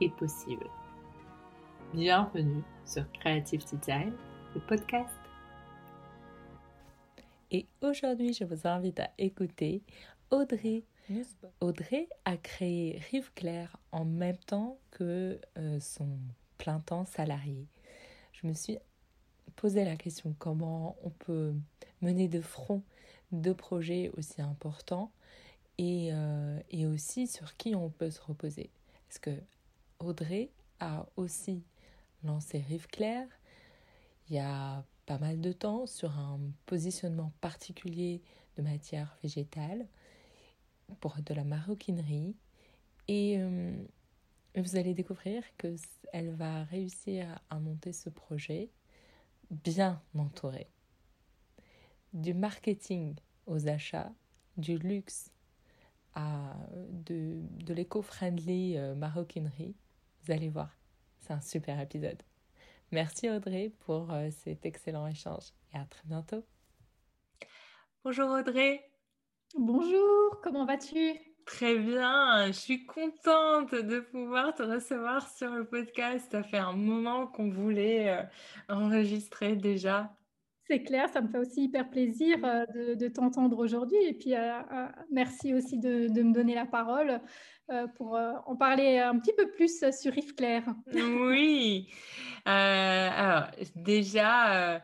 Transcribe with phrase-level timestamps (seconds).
[0.00, 0.68] est possible.
[1.94, 4.12] Bienvenue sur Creative Design,
[4.54, 5.14] le podcast.
[7.50, 9.82] Et aujourd'hui, je vous invite à écouter
[10.30, 10.84] Audrey.
[11.60, 16.18] Audrey a créé Rive Claire en même temps que euh, son
[16.58, 17.66] plein temps salarié.
[18.32, 18.78] Je me suis
[19.54, 21.54] posé la question comment on peut
[22.02, 22.82] mener de front
[23.32, 25.12] deux projets aussi importants
[25.78, 28.70] et, euh, et aussi sur qui on peut se reposer.
[29.08, 29.30] Est-ce que
[29.98, 30.50] Audrey
[30.80, 31.64] a aussi
[32.22, 33.28] lancé Rive Claire
[34.28, 38.22] il y a pas mal de temps sur un positionnement particulier
[38.56, 39.86] de matière végétale
[41.00, 42.34] pour de la maroquinerie.
[43.08, 43.72] Et euh,
[44.56, 45.76] vous allez découvrir que
[46.12, 48.70] elle va réussir à monter ce projet
[49.50, 50.68] bien entouré
[52.12, 53.14] du marketing
[53.46, 54.12] aux achats
[54.56, 55.30] du luxe
[56.14, 56.56] à
[56.90, 59.76] de, de l'éco-friendly euh, maroquinerie
[60.26, 60.76] vous allez voir,
[61.20, 62.20] c'est un super épisode.
[62.90, 66.44] Merci Audrey pour euh, cet excellent échange et à très bientôt.
[68.04, 68.80] Bonjour Audrey.
[69.56, 71.14] Bonjour, comment vas-tu?
[71.44, 76.26] Très bien, je suis contente de pouvoir te recevoir sur le podcast.
[76.32, 78.22] Ça fait un moment qu'on voulait euh,
[78.68, 80.12] enregistrer déjà.
[80.68, 84.02] C'est clair, ça me fait aussi hyper plaisir euh, de, t'entendre aujourd'hui.
[84.04, 84.34] Et puis,
[85.12, 87.18] merci aussi de, de, me donner la parole euh,
[87.96, 90.64] pour euh, en parler un petit peu plus sur Rive Claire.
[90.92, 91.88] Oui.
[92.46, 94.80] Euh, alors, déjà,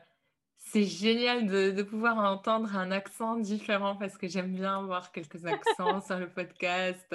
[0.59, 6.01] c'est génial de, pouvoir entendre un accent différent parce que j'aime bien voir quelques accents
[6.07, 7.15] sur le podcast.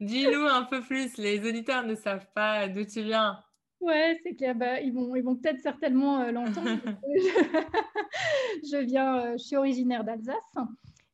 [0.00, 3.42] Dis-nous un peu plus, les auditeurs ne savent pas d'où tu viens.
[3.80, 4.54] Ouais, c'est clair.
[4.54, 6.78] Bah, ils vont, ils vont peut-être certainement l'entendre.
[8.62, 10.36] je viens, je suis originaire d'Alsace.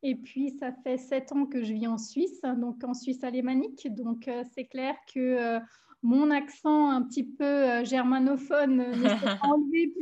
[0.08, 3.92] Et puis, ça fait sept ans que je vis en Suisse, donc en Suisse alémanique.
[3.92, 5.58] Donc, euh, c'est clair que euh,
[6.04, 9.92] mon accent un petit peu euh, germanophone ne s'est pas enlevé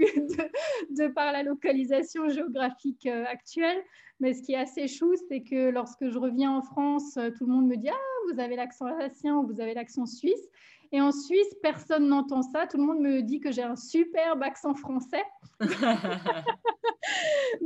[0.91, 3.83] de, par la localisation géographique actuelle.
[4.21, 7.53] Mais ce qui est assez chou, c'est que lorsque je reviens en France, tout le
[7.53, 10.51] monde me dit Ah, vous avez l'accent alsacien ou vous avez l'accent suisse.
[10.95, 12.69] Et en Suisse, personne n'entend ça.
[12.69, 15.25] Tout le monde me dit que j'ai un superbe accent français.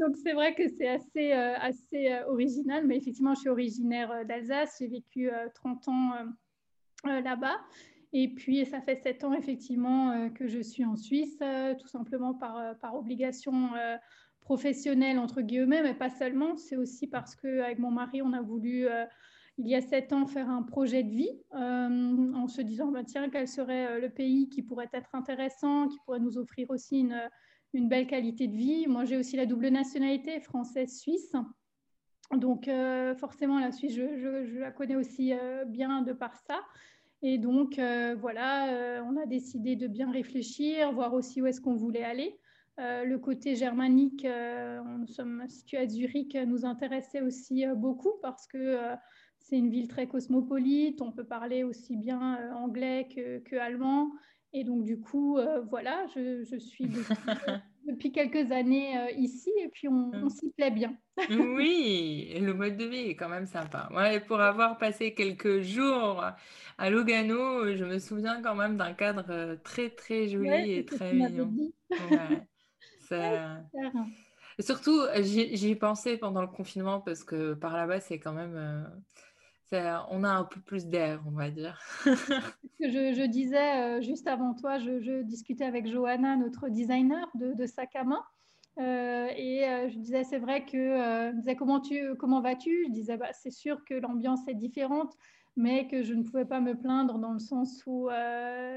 [0.00, 2.86] Donc c'est vrai que c'est assez, euh, assez euh, original.
[2.86, 4.76] Mais effectivement, je suis originaire euh, d'Alsace.
[4.78, 6.12] J'ai vécu 30 ans
[7.04, 7.58] là-bas.
[8.14, 11.36] Et puis, ça fait 7 ans effectivement que je suis en Suisse,
[11.78, 13.72] tout simplement par, par obligation
[14.40, 16.56] professionnelle, entre guillemets, mais pas seulement.
[16.56, 18.88] C'est aussi parce qu'avec mon mari, on a voulu
[19.58, 23.02] il y a sept ans faire un projet de vie euh, en se disant bah,
[23.04, 27.00] tiens quel serait euh, le pays qui pourrait être intéressant, qui pourrait nous offrir aussi
[27.00, 28.86] une, belle qualité de vie.
[28.86, 31.34] Moi j'ai aussi la double nationalité française-suisse.
[32.32, 35.32] Donc euh, forcément la Suisse je, la connais aussi
[35.66, 36.60] bien de par ça.
[37.20, 37.80] Et donc
[38.20, 42.38] voilà, on a décidé de bien réfléchir, voir aussi où est-ce qu'on voulait aller.
[42.78, 48.78] le côté germanique, nous sommes situés à Zurich, nous intéressait aussi beaucoup parce que
[49.48, 54.10] c'est une ville très cosmopolite, on peut parler aussi bien euh, anglais que, allemand.
[54.52, 56.86] Et donc, du coup, euh, voilà, je, suis
[57.86, 60.30] depuis, quelques années euh, ici et puis on, mm.
[60.30, 60.94] s'y plaît bien.
[61.30, 63.88] oui, le mode de vie est quand même sympa.
[63.94, 66.22] Ouais, pour avoir passé quelques jours
[66.76, 71.54] à Lugano, je me souviens quand même d'un cadre très, très joli et très mignon.
[74.60, 78.90] Surtout, j'y pensé pendant le confinement parce que par là-bas, c'est quand même
[79.72, 81.80] on a un peu plus d'air, on va dire.
[82.80, 87.94] je, disais euh, juste avant toi, je, discutais avec Johanna, notre designer de, de sac
[87.96, 88.22] à main.
[88.78, 92.86] Euh, et euh, je disais, c'est vrai que, disais, comment, tu, comment vas-tu?
[92.88, 95.14] Je disais, bah, c'est sûr que l'ambiance est différente,
[95.56, 98.08] mais que je ne pouvais pas me plaindre dans le sens où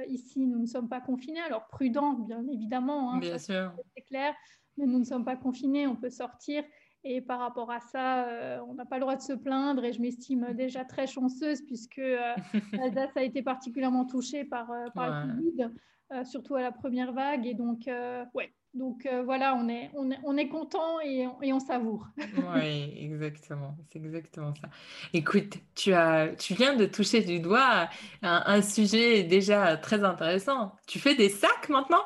[0.08, 1.42] ici, nous ne sommes pas confinés.
[1.42, 3.72] Alors, prudent, bien évidemment, hein, bien sûr.
[3.96, 4.34] c'est clair,
[4.78, 6.64] mais nous ne sommes pas confinés, on peut sortir.
[7.04, 9.92] Et par rapport à ça, euh, on n'a pas le droit de se plaindre et
[9.92, 12.36] je m'estime déjà très chanceuse puisque euh,
[13.16, 17.48] a été particulièrement touchée par, euh, par le Covid, surtout à la première vague.
[17.48, 17.90] Et donc,
[18.36, 22.06] ouais, donc voilà, on est, on est, on est content et, et on savoure.
[22.56, 23.76] oui, exactement.
[23.92, 24.70] C'est exactement ça.
[25.14, 27.90] Écoute, tu, as, tu viens de toucher du doigt
[28.22, 30.76] un, un sujet déjà très intéressant.
[30.86, 32.04] Tu fais des sacs maintenant?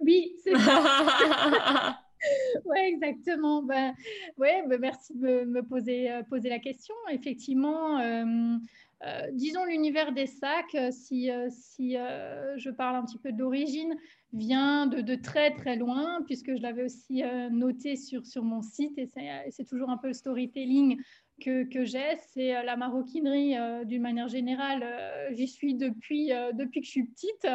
[0.00, 1.98] Oui, c'est ça.
[2.64, 3.62] oui, exactement.
[3.62, 3.94] Ben,
[4.38, 6.94] ouais, ben, merci de me poser, euh, poser la question.
[7.10, 8.56] Effectivement, euh,
[9.04, 13.94] euh, disons l'univers des sacs, si, si je parle un petit peu d'origine,
[14.32, 18.98] vient de, de, très très loin, puisque je l'avais aussi noté sur, sur mon site,
[18.98, 19.08] et
[19.50, 21.00] c'est toujours un peu le storytelling
[21.40, 24.82] que, j'ai, c'est euh, la maroquinerie euh, d'une manière générale.
[24.82, 27.46] Euh, j'y suis depuis, depuis que je suis petite.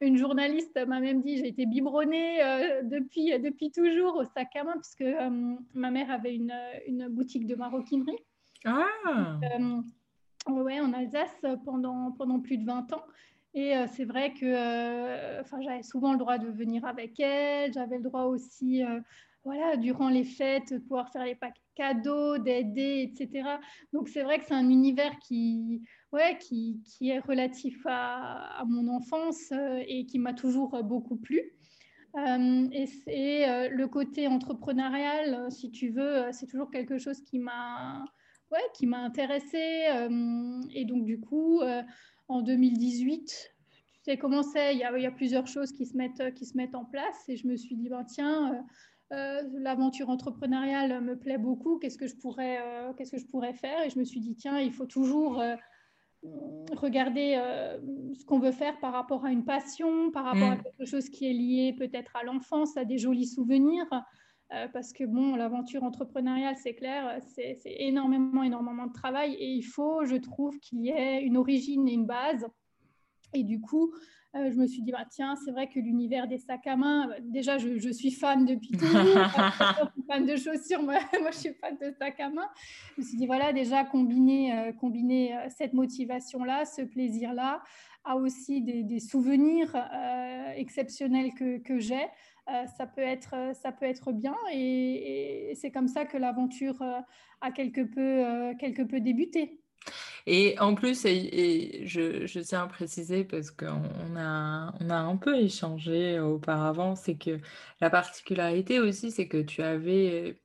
[0.00, 2.38] Une journaliste m'a même dit j'ai été biberonnée
[2.84, 5.04] depuis, depuis toujours au sac à main, puisque
[5.74, 6.54] ma mère avait une,
[6.86, 8.18] une boutique de maroquinerie.
[8.64, 9.38] Ah
[10.48, 13.02] ouais, en Alsace pendant, pendant plus de 20 ans.
[13.54, 18.02] Et c'est vrai que enfin, j'avais souvent le droit de venir avec elle, j'avais le
[18.02, 18.82] droit aussi
[19.44, 23.48] voilà, durant les fêtes, de pouvoir faire les packs cadeaux, d'aider, etc.
[23.92, 25.82] Donc c'est vrai que c'est un univers qui,
[26.12, 31.16] ouais, qui, qui est relatif à, à mon enfance euh, et qui m'a toujours beaucoup
[31.16, 31.52] plu.
[32.16, 37.38] Euh, et c'est euh, le côté entrepreneurial, si tu veux, c'est toujours quelque chose qui
[37.38, 38.04] m'a
[38.50, 39.84] ouais, qui m'a intéressée.
[40.72, 41.60] et donc du coup,
[42.28, 46.32] en 2018, tu sais comment c'est, il y, y a plusieurs choses qui se mettent,
[46.34, 48.64] qui se mettent en place et je me suis dit, ben, tiens,
[49.12, 53.54] euh, l'aventure entrepreneuriale me plaît beaucoup, qu'est-ce que je pourrais, euh, qu'est-ce que je pourrais
[53.54, 53.84] faire?
[53.84, 55.54] Et je me suis dit, tiens, il faut toujours euh,
[56.72, 57.40] regarder
[58.18, 60.62] ce qu'on veut faire par rapport à une passion, par rapport à mm.
[60.62, 63.86] quelque chose qui est lié peut-être à l'enfance, à des jolis souvenirs.
[64.72, 70.04] parce que bon, l'aventure entrepreneuriale, c'est clair, c'est énormément, énormément de travail et il faut,
[70.04, 72.44] je trouve, qu'il y ait une origine et une base.
[73.36, 73.92] Et du coup,
[74.36, 77.08] euh, je me suis dit, bah, tiens, c'est vrai que l'univers des sacs à main,
[77.10, 78.92] euh, déjà, je, suis fan depuis toujours.
[80.08, 82.48] fan de chaussures, moi, moi, je suis fan de sacs à main.
[82.96, 87.62] Je me suis dit, voilà, déjà, combiner, euh, combiner cette motivation-là, ce plaisir-là,
[88.04, 89.74] a aussi des, souvenirs
[90.54, 92.06] exceptionnels que, que j'ai.
[92.78, 96.80] ça, peut être, ça peut être bien et, et c'est comme ça que l'aventure
[97.40, 99.60] a quelque peu, quelque peu débuté.
[100.26, 105.36] Et en plus, et, je, tiens à préciser parce qu'on a, on a un peu
[105.38, 107.40] échangé auparavant, c'est que
[107.80, 110.42] la particularité aussi, c'est que tu avais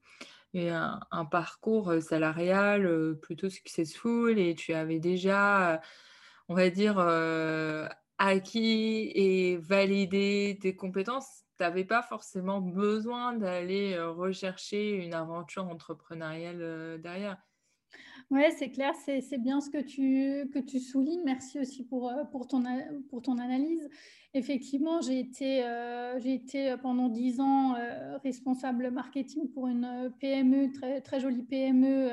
[0.56, 5.82] un, un, parcours salarial plutôt successful et tu avais déjà,
[6.48, 7.00] on va dire,
[8.20, 11.44] acquis et validé tes compétences.
[11.58, 17.38] Tu n'avais pas forcément besoin d'aller rechercher une aventure entrepreneuriale derrière.
[18.32, 21.22] Oui, c'est clair, c'est bien ce que tu, que tu soulignes.
[21.26, 22.64] Merci aussi pour, euh, pour, ton,
[23.10, 23.90] pour ton analyse.
[24.34, 31.02] Effectivement, j'ai été, euh, été pendant dix ans euh, responsable marketing pour une PME, très,
[31.02, 32.10] très jolie PME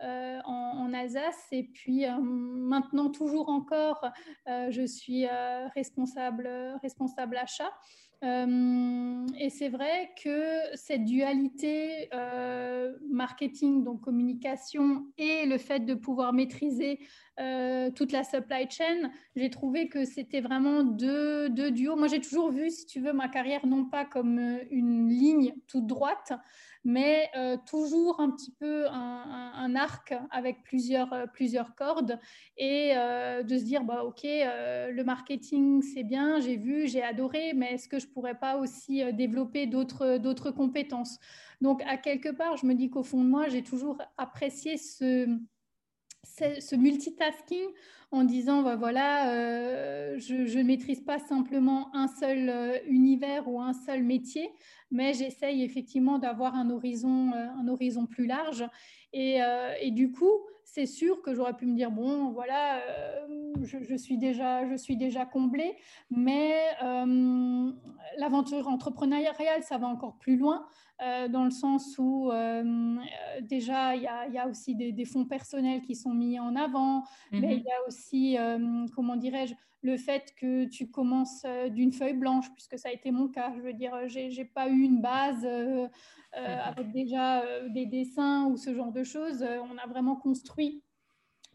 [0.00, 1.48] en, en, Alsace.
[1.50, 4.08] Et puis maintenant, toujours encore,
[4.46, 5.26] je suis
[5.74, 6.48] responsable,
[6.80, 7.72] responsable achat.
[8.22, 15.94] Euh, et c'est vrai que cette dualité euh, marketing, donc communication, et le fait de
[15.94, 17.00] pouvoir maîtriser
[17.38, 21.96] euh, toute la supply chain, j'ai trouvé que c'était vraiment deux, deux duos.
[21.96, 24.38] Moi, j'ai toujours vu, si tu veux, ma carrière non pas comme
[24.70, 26.32] une ligne toute droite,
[26.84, 32.18] mais euh, toujours un petit peu un, arc avec plusieurs, euh, plusieurs cordes
[32.56, 37.52] et euh, de se dire, bah, OK, le marketing, c'est bien, j'ai vu, j'ai adoré,
[37.54, 41.18] mais est-ce que je pourrais pas aussi développer d'autres compétences?
[41.60, 45.38] Donc, à quelque part, je me dis qu'au fond de moi, j'ai toujours apprécié ce,
[46.24, 47.68] ce multitasking
[48.12, 53.60] en disant bah, voilà, euh, je ne maîtrise pas simplement un seul euh, univers ou
[53.60, 54.50] un seul métier,
[54.90, 58.64] mais j'essaye effectivement d'avoir un horizon, euh, un horizon plus large.
[59.12, 59.40] Et,
[59.80, 60.30] et du coup,
[60.62, 62.80] c'est sûr que j'aurais pu me dire bon voilà
[63.60, 65.74] je, suis déjà je suis déjà comblée
[66.12, 66.54] mais
[68.16, 70.64] l'aventure entrepreneuriale ça va encore plus loin
[71.02, 75.06] euh, dans le sens où euh, euh, déjà il y, y a, aussi des, des,
[75.06, 77.66] fonds personnels qui sont mis en avant, mais il mhm.
[77.66, 78.36] y a aussi,
[78.94, 83.28] comment dirais-je, le fait que tu commences d'une feuille blanche, puisque ça a été mon
[83.28, 83.52] cas.
[83.56, 85.48] Je veux dire, j'ai pas eu une base
[86.32, 89.42] avec déjà des dessins ou ce genre de choses.
[89.42, 90.82] On a vraiment construit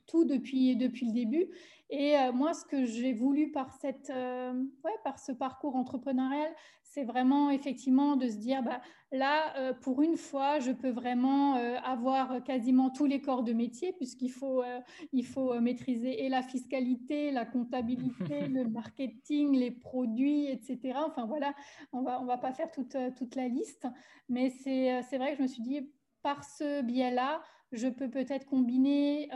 [0.07, 1.49] tout depuis, depuis le début.
[1.89, 6.51] Et euh, moi, ce que j'ai voulu par, cette, euh, ouais, par ce parcours entrepreneurial,
[6.95, 8.79] c'est vraiment effectivement de se dire, bah,
[9.11, 13.91] là, euh, pour une fois, je peux vraiment avoir quasiment tous les corps de métier,
[13.91, 14.63] puisqu'il faut,
[15.11, 20.97] il faut maîtriser et la fiscalité, la comptabilité, le marketing, les produits, etc.
[21.05, 21.53] Enfin voilà,
[21.91, 23.87] on va, on va pas faire toute, toute la liste,
[24.29, 27.41] mais c'est vrai que je me suis dit, par ce biais-là,
[27.73, 29.29] je peux peut-être combiner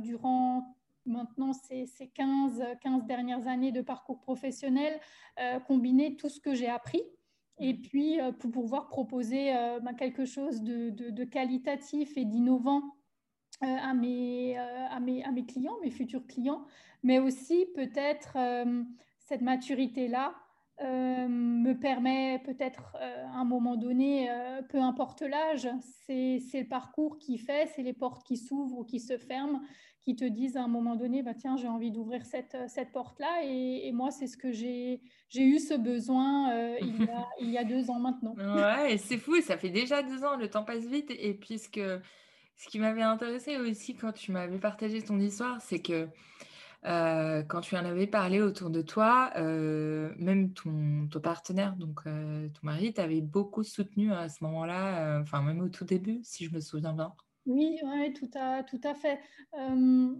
[0.00, 0.74] durant
[1.06, 5.00] maintenant ces, 15, 15 dernières années de parcours professionnel,
[5.40, 7.02] euh, combiner tout ce que j'ai appris
[7.58, 7.82] et mmh.
[7.82, 12.82] puis euh, pour pouvoir proposer euh, ben, quelque chose de, qualitatif et d'innovant
[13.60, 16.64] à, mes, à, mes, à mes clients, mes futurs clients,
[17.04, 18.36] mais aussi peut-être
[19.20, 20.34] cette maturité-là
[20.80, 24.28] me permet peut-être à un moment donné,
[24.68, 25.68] peu importe l'âge,
[26.06, 29.60] c'est le parcours qui fait, c'est les portes qui s'ouvrent ou qui se ferment
[30.02, 32.92] qui te disent à un moment donné, bah, tiens, j'ai envie d'ouvrir cette, euh, cette
[32.92, 33.44] porte-là.
[33.44, 35.00] Et, moi, c'est ce que j'ai
[35.34, 38.34] eu ce besoin euh, il, y a, il, y a, deux ans maintenant.
[38.36, 41.10] Ouais, c'est fou, ça fait déjà deux ans, le temps passe vite.
[41.10, 41.80] Et puisque
[42.56, 46.08] ce qui m'avait intéressé aussi quand tu m'avais partagé ton histoire, c'est que
[46.84, 52.60] euh, quand tu en avais parlé autour de toi, même ton, ton, partenaire, donc ton
[52.62, 56.60] mari, t'avait beaucoup soutenu à ce moment-là, enfin même au tout début, si je me
[56.60, 57.14] souviens bien.
[57.46, 57.76] Oui,
[58.14, 59.20] tout, à, tout à fait.
[59.54, 60.14] Euh,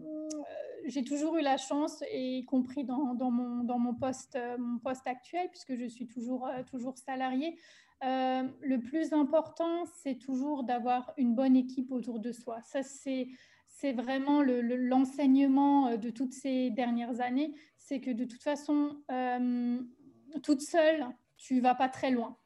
[0.86, 5.06] j'ai toujours eu la chance, et y compris dans, mon, dans mon, poste, mon poste
[5.06, 7.56] actuel, puisque je suis toujours, euh, toujours salariée,
[8.04, 12.60] euh, le plus important, c'est toujours d'avoir une bonne équipe autour de soi.
[12.62, 13.28] Ça, c'est,
[13.68, 17.54] c'est vraiment l'enseignement de toutes ces dernières années.
[17.78, 18.96] C'est que de toute façon,
[20.42, 22.36] toute seule, tu vas pas très loin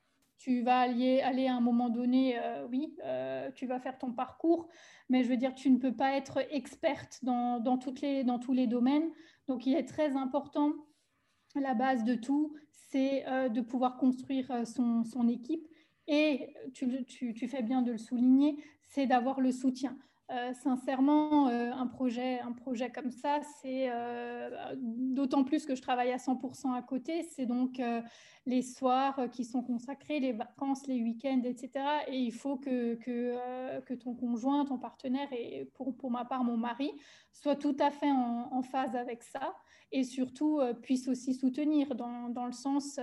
[0.47, 4.12] tu vas aller, aller à un moment donné, euh, oui, euh, tu vas faire ton
[4.12, 4.69] parcours,
[5.09, 8.53] mais je veux dire, tu ne peux pas être experte dans, dans, les, dans tous
[8.53, 9.11] les domaines.
[9.49, 10.73] Donc, il est très important,
[11.57, 15.67] la base de tout, c'est euh, de pouvoir construire son, son équipe.
[16.07, 19.99] Et tu, tu, tu, fais bien de le souligner, c'est d'avoir le soutien.
[20.33, 25.83] Euh, sincèrement, euh, un, projet, un projet comme ça, c'est euh, d'autant plus que je
[25.83, 27.80] travaille à 100% à côté, c'est donc
[28.45, 31.71] les soirs qui sont consacrés, les vacances, les week-ends, etc.
[32.09, 36.42] Et il faut que, que, que ton conjoint, ton partenaire, et pour, pour, ma part
[36.42, 36.90] mon mari,
[37.40, 39.55] soit tout à fait en, phase avec ça
[39.93, 42.99] et surtout puisse aussi soutenir dans, dans le sens,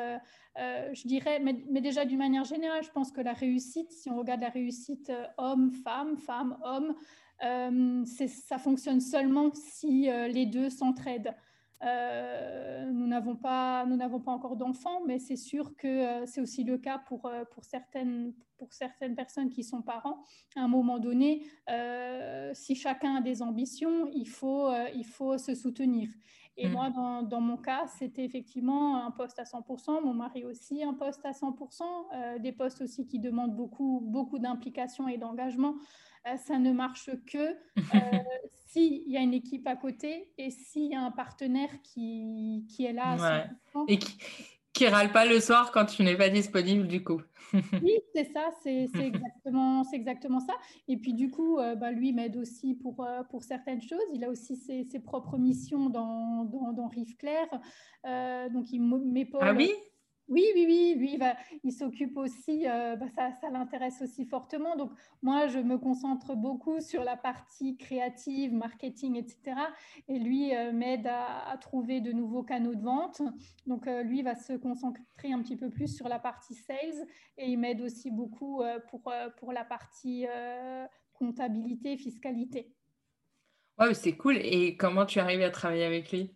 [0.55, 4.17] je dirais, mais, mais déjà d'une manière générale, je pense que la réussite, si on
[4.17, 6.95] regarde la réussite homme-femme, femme-homme,
[7.43, 11.33] euh, ça fonctionne seulement si euh, les deux s'entraident.
[11.85, 16.63] Euh, nous n'avons pas, nous n'avons pas encore d'enfants, mais c'est sûr que c'est aussi
[16.63, 20.23] le cas pour, pour, certaines, pour certaines personnes qui sont parents.
[20.55, 21.45] À un moment donné,
[22.53, 26.09] si chacun a des ambitions, il faut, il faut se soutenir.
[26.55, 26.71] Et mm.
[26.71, 30.93] moi, dans, dans, mon cas, c'était effectivement un poste à 100%, mon mari aussi un
[30.93, 35.75] poste à 100%, des postes aussi qui demandent beaucoup, beaucoup d'implication et d'engagement.
[36.27, 37.53] Euh, ça ne marche que euh,
[38.67, 42.85] s'il y a une équipe à côté et s'il y a un partenaire qui, qui
[42.85, 43.47] est là.
[43.87, 44.17] Et qui,
[44.71, 47.21] qui râle pas le soir quand tu n'es pas disponible du coup.
[47.83, 50.53] oui, c'est ça, c'est exactement, exactement ça.
[50.87, 53.99] Et puis du coup, euh, bah, lui m'aide aussi pour, pour certaines choses.
[54.13, 57.49] Il a aussi ses, ses propres missions dans, dans, dans Rive Claire.
[58.49, 59.41] donc il m'épaule.
[59.43, 59.71] Ah oui?
[60.29, 61.19] Oui, oui, oui, lui,
[61.63, 64.77] il, s'occupe aussi, euh, bah, ça, ça l'intéresse aussi fortement.
[64.77, 69.59] Donc, moi, je me concentre beaucoup sur la partie créative, marketing, etc.
[70.07, 73.21] Et lui euh, m'aide à, trouver de nouveaux canaux de vente.
[73.67, 77.05] Donc, euh, lui va se concentrer un petit peu plus sur la partie sales
[77.37, 80.25] et il m'aide aussi beaucoup pour, pour la partie
[81.13, 82.73] comptabilité, fiscalité.
[83.77, 84.37] Ouais, c'est cool.
[84.37, 86.31] Et comment tu arrives à travailler avec lui?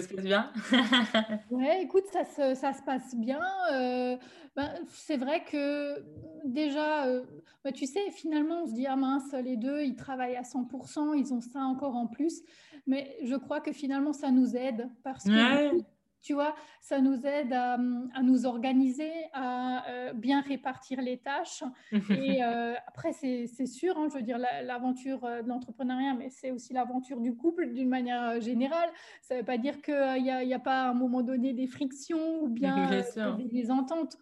[0.00, 0.52] Ça se passe bien?
[1.50, 3.40] Ouais, écoute, ça se, ça se passe bien.
[3.72, 4.16] Euh,
[4.54, 6.04] ben, c'est vrai que
[6.44, 7.24] déjà, euh,
[7.64, 11.14] ben, tu sais, finalement, on se dit, ah mince, les deux, ils travaillent à 100%,
[11.16, 12.42] ils ont ça encore en plus.
[12.86, 15.80] Mais je crois que finalement, ça nous aide parce que
[16.26, 21.62] tu vois, ça nous aide à, nous organiser, à euh, bien répartir les tâches.
[21.92, 21.92] Et
[22.42, 26.72] euh, après, c'est sûr, hein, je veux dire, l'aventure euh, de l'entrepreneuriat, mais c'est aussi
[26.72, 28.90] l'aventure du couple d'une manière générale.
[29.22, 31.68] Ça ne veut pas dire qu'il n'y a, a, pas à un moment donné des
[31.68, 32.90] frictions ou bien
[33.52, 34.18] des, ententes.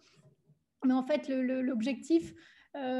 [0.85, 2.35] Mais en fait, l'objectif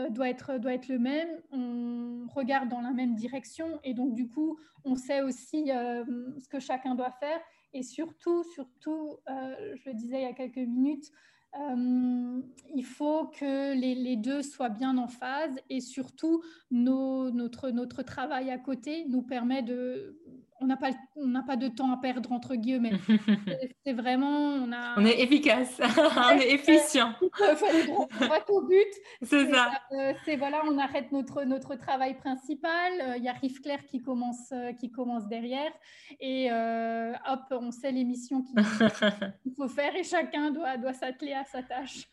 [0.10, 1.30] doit, être, doit être le même.
[1.52, 6.60] On regarde dans la même direction et donc, du coup, on sait aussi ce que
[6.60, 7.40] chacun doit faire
[7.76, 11.12] et surtout, surtout, euh, je le disais il y a quelques minutes,
[11.60, 12.42] euh,
[12.74, 16.42] il faut que les, deux soient bien en phase et surtout
[16.72, 20.18] notre, notre travail à côté nous permet de,
[20.62, 22.94] on n'a pas, on pas de temps à perdre, entre guillemets.
[23.86, 24.28] c'est vraiment.
[24.28, 24.96] On, a...
[24.98, 25.80] on est efficace,
[26.18, 27.14] on est efficient.
[27.22, 28.08] Il faut aller droit
[28.50, 28.88] au but.
[29.22, 29.72] C'est ça.
[29.92, 32.94] Euh, c'est voilà, on arrête notre, notre travail principal.
[33.02, 35.72] Euh, il y a Rive Claire qui commence, euh, qui commence derrière.
[36.20, 41.64] Et hop, on sait l'émission qu'il faut faire et chacun doit, doit s'atteler à sa
[41.64, 42.08] tâche.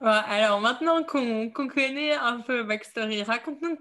[0.00, 3.78] alors maintenant qu'on connaît un peu Backstory, raconte-nous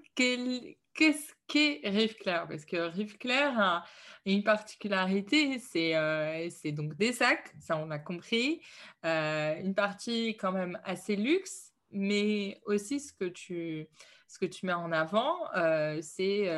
[0.97, 2.47] qu'est-ce qu'est Rive Claire?
[2.49, 3.85] Parce que Rive Claire a
[4.25, 5.57] une particularité,
[5.95, 8.61] euh, c'est donc des sacs, ça on a compris,
[9.05, 13.87] euh, une partie quand même assez luxe, mais aussi ce que tu,
[14.27, 16.49] ce que tu mets en avant, euh, c'est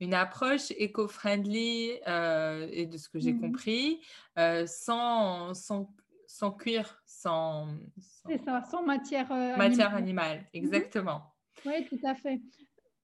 [0.00, 4.00] une approche éco-friendly et de ce que j'ai mmh compris,
[4.66, 5.94] sans, sans,
[6.26, 10.40] sans cuir, sans, sans, sans matière, matière animale.
[10.40, 11.34] Mmh exactement.
[11.64, 12.40] Oui, tout à fait.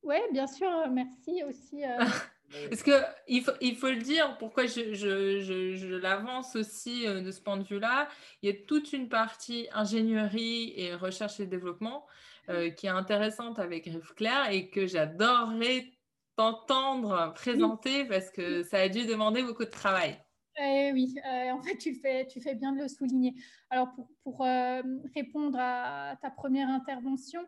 [0.05, 1.83] Oui, bien sûr, euh, merci aussi.
[1.83, 1.99] Euh,
[2.69, 7.31] Parce qu'il faut, il faut le dire, pourquoi je, je, je, l'avance aussi euh, de
[7.31, 8.09] ce point de vue-là,
[8.43, 12.07] il y a toute une partie ingénierie et recherche et développement
[12.77, 15.87] qui est intéressante avec Rive Claire et que j'adorerais
[16.37, 20.21] t'entendre présenter parce que ça a dû demander beaucoup de travail.
[20.61, 23.33] Eh oui, en fait, tu fais, tu fais bien de le souligner.
[23.71, 24.47] Alors, pour, pour
[25.15, 27.41] répondre à ta première intervention,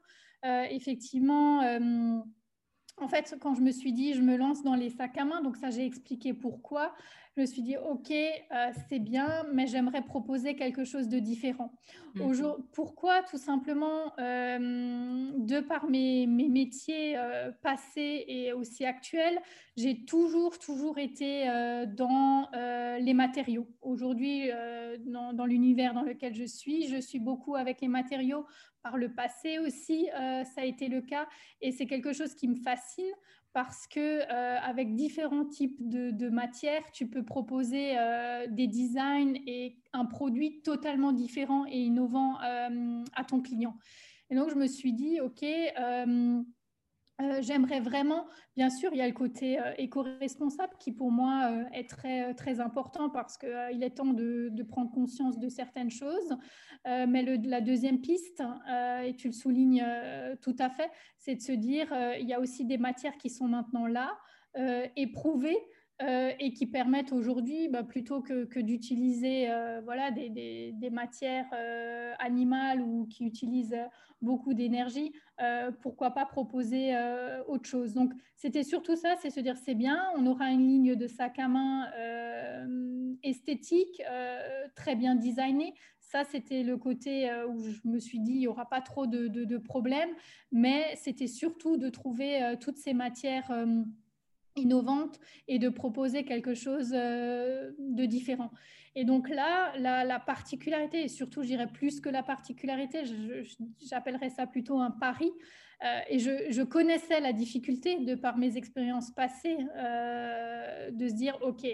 [0.43, 1.61] effectivement,
[2.99, 5.43] en fait, quand je me suis dit, je me lance dans les sacs à main,
[5.43, 6.95] donc ça, j'ai expliqué pourquoi.
[7.37, 11.71] Je me suis dit, OK, euh, c'est bien, mais j'aimerais proposer quelque chose de différent.
[12.15, 12.57] Mhm.
[12.73, 14.59] Pourquoi Tout simplement, euh,
[15.37, 19.39] de par mes, métiers euh, passés et aussi actuels,
[19.77, 21.45] j'ai toujours, toujours été
[21.95, 22.49] dans
[22.99, 23.69] les matériaux.
[23.83, 24.49] Aujourd'hui,
[25.01, 28.47] dans, dans l'univers dans lequel je suis, je suis beaucoup avec les matériaux
[28.83, 31.29] par le passé aussi, ça a été le cas.
[31.61, 33.13] Et c'est quelque chose qui me fascine
[33.57, 39.79] parce que euh, avec différents types de, matières, tu peux proposer euh, des designs et
[39.95, 43.79] un produit totalement différent et innovant à ton client.
[44.29, 45.43] Et donc, je me suis dit, OK,
[47.41, 52.35] J'aimerais vraiment, bien sûr, il y a le côté éco-responsable qui pour moi est très,
[52.35, 56.37] très important parce qu'il est temps de, prendre conscience de certaines choses.
[56.87, 61.35] Euh, mais la deuxième piste, euh, et tu le soulignes euh, tout à fait, c'est
[61.35, 61.89] de se dire
[62.21, 64.17] il y a aussi des matières qui sont maintenant là,
[64.97, 65.59] éprouvées.
[66.01, 69.49] Et qui permettent aujourd'hui, bah, plutôt que, d'utiliser
[69.85, 71.47] voilà, des, matières
[72.19, 73.77] animales ou qui utilisent
[74.21, 75.13] beaucoup d'énergie,
[75.81, 76.95] pourquoi pas proposer
[77.49, 77.95] autre chose.
[77.95, 81.39] Donc, c'était surtout ça, c'est se dire c'est bien, on aura une ligne de sac
[81.39, 81.87] à main
[83.23, 84.03] esthétique,
[84.75, 85.73] très bien designée,
[86.07, 89.07] ça, c'était le côté euh, où je me suis dit, il n'y aura pas trop
[89.07, 90.11] de, problèmes,
[90.53, 93.51] mais c'était surtout de trouver euh, toutes ces matières
[94.57, 98.51] euh, innovantes et de proposer quelque chose de différent.
[98.95, 103.03] Et donc là, la, particularité, et surtout, je dirais plus que la particularité,
[103.89, 105.31] j'appellerais ça plutôt un pari.
[106.09, 111.67] et je, connaissais la difficulté, de par mes expériences passées, de se dire, OK,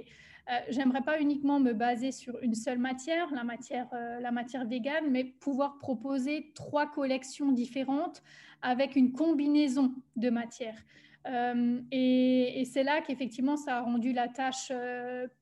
[0.50, 4.66] euh, j'aimerais pas uniquement me baser sur une seule matière, la matière, euh, la matière
[5.08, 8.22] mais pouvoir proposer trois collections différentes
[8.60, 10.82] avec une combinaison de matières.
[11.26, 14.72] Euh, et, c'est là qu'effectivement, ça a rendu la tâche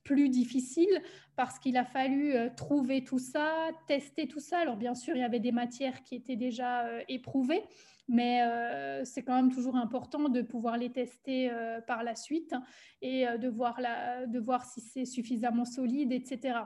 [0.05, 1.03] plus difficile
[1.37, 4.59] parce qu'il a fallu trouver tout ça, tester tout ça.
[4.59, 7.63] Alors bien sûr, il y avait des matières qui étaient déjà éprouvées,
[8.11, 12.55] mais euh, c'est quand même toujours important de pouvoir les tester euh, par la suite
[13.03, 16.59] et euh, de, voir la, de voir si c'est suffisamment solide, etc.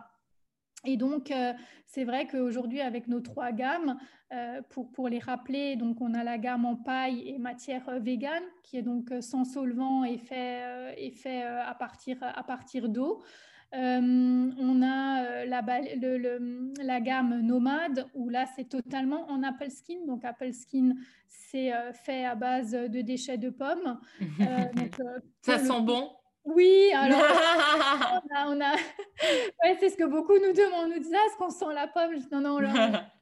[0.84, 1.32] Et donc,
[1.86, 3.96] c'est vrai qu'aujourd'hui, avec nos trois gammes,
[4.70, 8.76] pour, pour, les rappeler, donc on a la gamme en paille et matière végane, qui
[8.76, 13.22] est donc sans solvant et fait, et fait à partir, à partir d'eau.
[13.74, 15.64] Euh, on a euh, la,
[16.80, 20.06] la, gamme nomade où là c'est totalement en apple skin.
[20.06, 20.94] Donc apple skin
[21.26, 23.98] c'est euh, fait à base de déchets de pommes.
[25.42, 26.08] Ça sent bon.
[26.44, 27.20] Oui, alors
[28.48, 28.76] on a,
[29.80, 32.16] c'est ce que beaucoup nous demandent, nous disent ah, est-ce qu'on sent la pomme?
[32.30, 32.59] Non, non,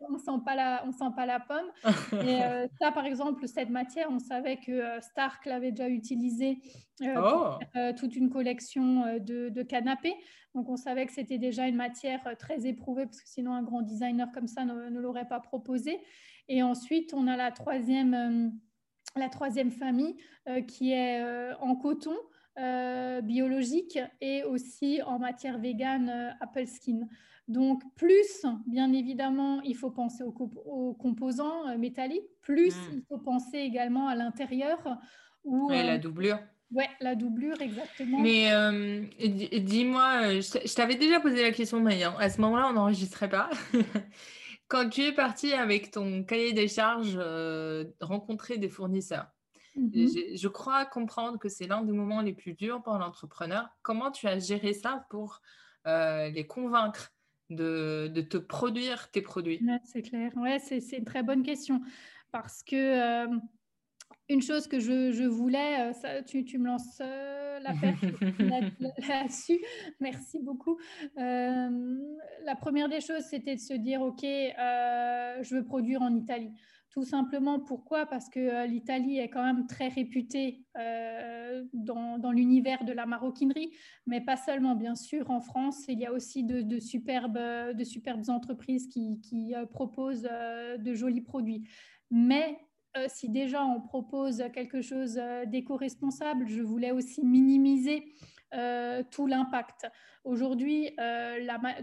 [0.01, 1.71] on, ne sent pas la, on sent pas la pomme.
[2.27, 2.41] Et
[2.81, 6.59] ça, par exemple, cette matière, on savait que Stark l'avait déjà utilisée
[6.99, 7.79] pour oh!
[7.97, 10.17] toute une collection de, de canapés.
[10.55, 13.63] Donc, on savait que c'était déjà une matière euh, très éprouvée parce que sinon, un
[13.63, 15.99] grand designer comme ça ne, l'aurait pas proposé.
[16.49, 18.51] Et ensuite, on a la troisième, euh,
[19.17, 20.17] la troisième famille
[20.49, 21.23] euh, qui est
[21.61, 22.17] en coton.
[22.57, 27.09] Biologique et aussi en matière végane Apple Skin.
[27.49, 32.95] Donc, plus, bien évidemment, il faut penser aux, composants métalliques, plus mm.
[32.95, 34.99] il faut penser également à l'intérieur.
[35.45, 36.39] Où, la doublure.
[36.71, 38.21] Ouais, la doublure, exactement.
[38.21, 39.05] Mais euh,
[39.61, 43.51] dis-moi, je t'avais déjà posé la question, mais à ce moment-là, on n'enregistrait pas.
[44.69, 47.21] Quand tu es parti avec ton cahier des charges
[48.01, 49.27] rencontrer des fournisseurs,
[49.77, 53.69] mmh je, crois comprendre que c'est l'un des moments les plus durs pour l'entrepreneur.
[53.83, 55.41] Comment tu as géré ça pour
[55.87, 57.13] les convaincre
[57.51, 59.61] de, de, te produire tes produits?
[59.85, 61.81] C'est clair, ouais, c'est une très bonne question
[62.31, 63.29] parce que
[64.29, 67.73] une chose que je, voulais, euh, ça, tu, me lances euh, la
[69.09, 69.61] là-dessus.
[70.01, 70.79] Merci beaucoup.
[71.19, 71.99] Euh,
[72.45, 76.53] la première des choses, c'était de se dire, OK, je veux produire en Italie.
[76.93, 78.05] Tout simplement, pourquoi?
[78.07, 80.67] Parce que l'Italie est quand même très réputée
[81.73, 83.71] dans, l'univers de la maroquinerie,
[84.07, 85.31] mais pas seulement, bien sûr.
[85.31, 87.39] En France, il y a aussi de, superbes,
[87.75, 90.29] de superbes entreprises qui, qui proposent
[90.79, 91.67] de jolis produits.
[92.11, 92.59] Mais
[92.99, 98.05] euh, si déjà on propose quelque chose euh, d'éco-responsable, je voulais aussi minimiser
[98.55, 99.87] euh, tout l'impact.
[100.25, 100.97] Aujourd'hui,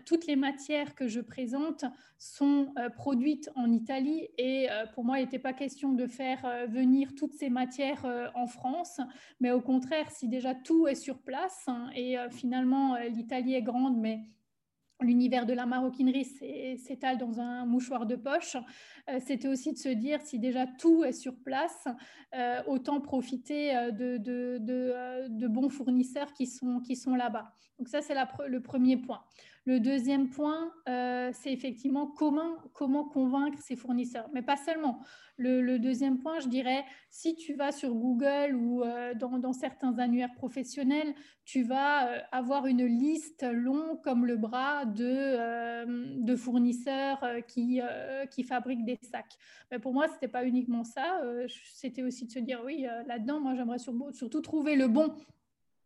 [0.05, 1.84] toutes les matières que je présente
[2.17, 7.34] sont produites en Italie et pour moi, il n'était pas question de faire venir toutes
[7.34, 9.01] ces matières en France,
[9.41, 13.97] mais au contraire, si déjà tout est sur place hein, et finalement l'Italie est grande,
[13.97, 14.21] mais
[15.01, 16.25] l'univers de la maroquinerie
[16.77, 18.57] s'étale dans un mouchoir de poche.
[19.09, 21.88] Euh, c'était aussi de se dire, si déjà tout est sur place,
[22.35, 27.53] euh, autant profiter euh, de, de, bons fournisseurs qui sont, qui sont là-bas.
[27.77, 28.15] Donc ça, c'est
[28.47, 29.21] le premier point.
[29.65, 34.27] Le deuxième point, c'est effectivement comment, comment convaincre ces fournisseurs.
[34.33, 34.99] Mais pas seulement.
[35.38, 38.83] Le, deuxième point, je dirais, si tu vas sur Google ou
[39.15, 41.13] dans, certains annuaires professionnels,
[41.45, 47.82] tu vas avoir une liste longue comme le bras de, euh, fournisseurs qui,
[48.32, 49.38] qui fabriquent des sacs.
[49.71, 51.21] Mais pour moi, ce n'était pas uniquement ça.
[51.47, 55.15] C'était aussi de se dire, oui, là-dedans, moi, j'aimerais surtout trouver le bon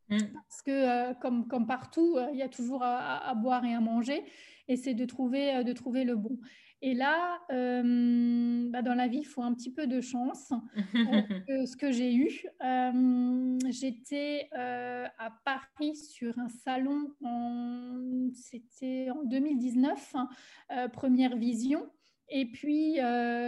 [0.09, 0.17] mmh.
[0.33, 4.23] parce que comme, comme partout, il y a toujours à, à, boire et à manger,
[4.67, 6.37] et c'est de trouver, de trouver le bon.
[6.85, 10.51] Et là, euh, bah, dans la vie, il faut un petit peu de chance.
[11.49, 12.29] Euh, ce que j'ai eu,
[12.63, 17.09] euh, j'étais à Paris sur un salon,
[18.33, 21.89] c'était en 2019, hein, première vision.
[22.29, 22.97] Et puis,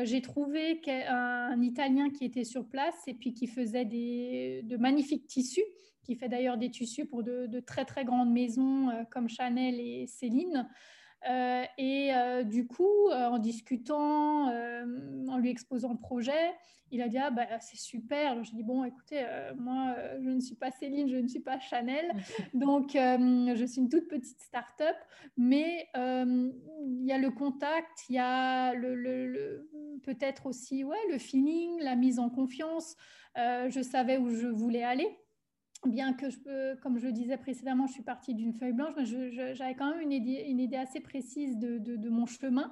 [0.04, 5.28] j'ai trouvé un, Italien qui était sur place et puis qui faisait des, de magnifiques
[5.28, 5.65] tissus,
[6.04, 10.08] qui fait d'ailleurs des tissus pour de, de, très, très grandes maisons comme Chanel et
[10.08, 10.67] Céline.
[11.28, 16.54] Euh, et euh, du coup, euh, en discutant, en lui exposant le projet,
[16.92, 18.44] il a dit ah bah c'est super.
[18.44, 19.26] Je dis bon écoutez
[19.58, 22.14] moi je ne suis pas Céline, je ne suis pas Chanel,
[22.54, 24.96] donc je suis une toute petite start-up,
[25.36, 29.68] mais il y a le contact, il y a le,
[30.04, 32.96] peut-être aussi ouais le feeling, la mise en confiance.
[33.36, 35.18] je savais où je voulais aller
[35.88, 39.76] bien que, comme je le disais précédemment, je suis partie d'une feuille blanche, mais j'avais
[39.76, 42.71] quand même une idée, assez précise de, mon chemin.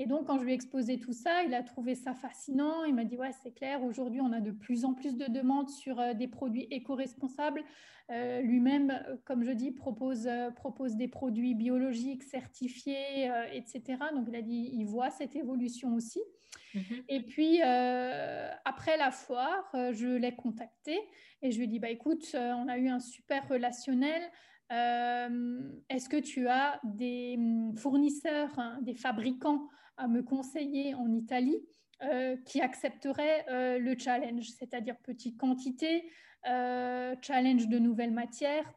[0.00, 2.84] Et donc, quand je lui ai exposé tout ça, il a trouvé ça fascinant.
[2.84, 5.68] Il m'a dit, ouais, c'est clair, aujourd'hui, on a de plus en plus de demandes
[5.68, 7.64] sur euh, des produits éco-responsables.
[8.10, 10.28] Euh, lui-même, euh, comme je dis, propose
[10.94, 13.98] des produits biologiques certifiés, etc.
[14.14, 16.20] Donc, il a dit, il voit cette évolution aussi.
[16.74, 17.04] Mhm.
[17.08, 20.98] Et puis, après la foire, je l'ai contacté
[21.42, 24.22] et je lui ai dit, bah, écoute, on a eu un super relationnel.
[24.70, 31.60] Est-ce que tu as des hum, fournisseurs, hein, des fabricants à me conseiller en Italie
[32.04, 36.08] euh, qui accepterait euh, le challenge, c'est-à-dire petite quantité,
[36.48, 38.72] euh, challenge de nouvelles matières,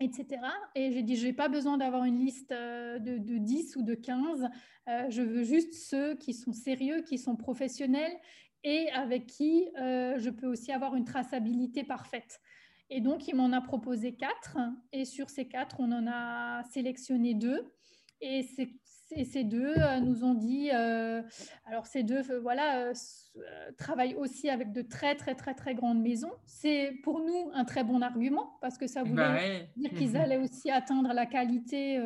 [0.00, 0.26] etc.
[0.74, 3.94] Et j'ai dit, je n'ai pas besoin d'avoir une liste de, de, 10 ou de
[3.94, 4.48] 15,
[5.08, 8.16] je veux juste ceux qui sont sérieux, qui sont professionnels
[8.64, 12.40] et avec qui je peux aussi avoir une traçabilité parfaite.
[12.90, 14.56] Et donc, il m'en a proposé quatre.
[14.92, 17.72] Et sur ces quatre, on en a sélectionné deux.
[18.20, 18.42] Et
[19.12, 21.22] et ces deux euh, nous ont dit, euh,
[21.66, 22.92] alors ces deux, euh, voilà,
[23.78, 26.32] travaillent aussi avec de très très très très grandes maisons.
[26.44, 29.38] C'est pour nous un très bon argument parce que ça voulait bah
[29.76, 31.96] dire qu'ils allaient aussi atteindre la qualité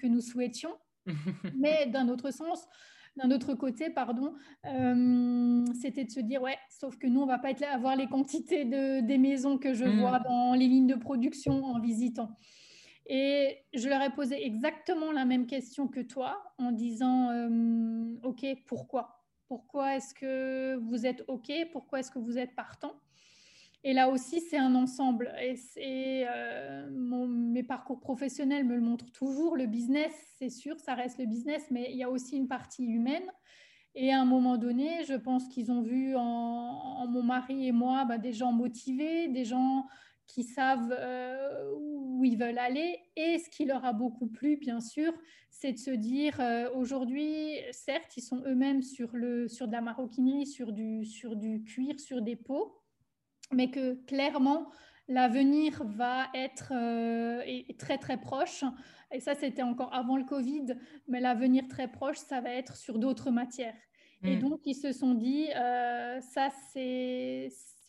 [0.00, 0.72] que nous souhaitions.
[1.58, 2.66] Mais d'un autre sens,
[3.16, 4.34] d'un autre côté, pardon,
[5.74, 8.06] c'était de se dire, ouais, sauf que nous, on va pas être là, avoir les
[8.06, 10.00] quantités de, des maisons que je mmh.
[10.00, 12.36] vois dans les lignes de production en visitant.
[13.06, 18.46] Et je leur ai posé exactement la même question que toi en disant, euh, OK,
[18.66, 19.24] pourquoi?
[19.48, 21.52] Pourquoi est-ce que vous êtes OK?
[21.72, 22.94] Pourquoi est-ce que vous êtes partant?
[23.84, 25.32] Et là aussi, c'est un ensemble.
[25.40, 29.56] Et, euh, mes parcours professionnels me le montrent toujours.
[29.56, 32.84] Le business, c'est sûr, ça reste le business, mais il y a aussi une partie
[32.84, 33.24] humaine.
[33.94, 38.04] Et à un moment donné, je pense qu'ils ont vu en, mon mari et moi
[38.04, 39.86] bah, des gens motivés, des gens
[40.26, 41.61] qui savent euh,
[42.22, 43.00] où ils veulent aller.
[43.16, 45.12] Et ce qui leur a beaucoup plu, bien sûr,
[45.50, 49.80] c'est de se dire euh, aujourd'hui, certes, ils sont eux-mêmes sur, le, sur de la
[49.80, 52.80] maroquinerie, sur du, sur du cuir, sur des peaux,
[53.50, 54.70] mais que clairement,
[55.08, 57.42] l'avenir va être euh,
[57.76, 58.64] très très proche.
[59.12, 60.76] Et ça, c'était encore avant le Covid,
[61.08, 63.76] mais l'avenir très proche, ça va être sur d'autres matières.
[64.22, 64.38] Et mm.
[64.38, 66.50] donc, ils se sont dit, euh, ça,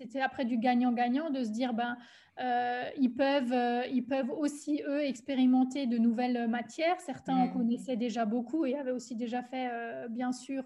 [0.04, 1.98] c'était après du gagnant-gagnant de se dire, ben,
[2.40, 7.00] euh, ils, peuvent, euh, ils peuvent aussi, eux, expérimenter de nouvelles matières.
[7.00, 7.54] Certains en mm.
[7.54, 9.70] connaissaient déjà beaucoup et avaient aussi déjà fait,
[10.10, 10.64] bien sûr,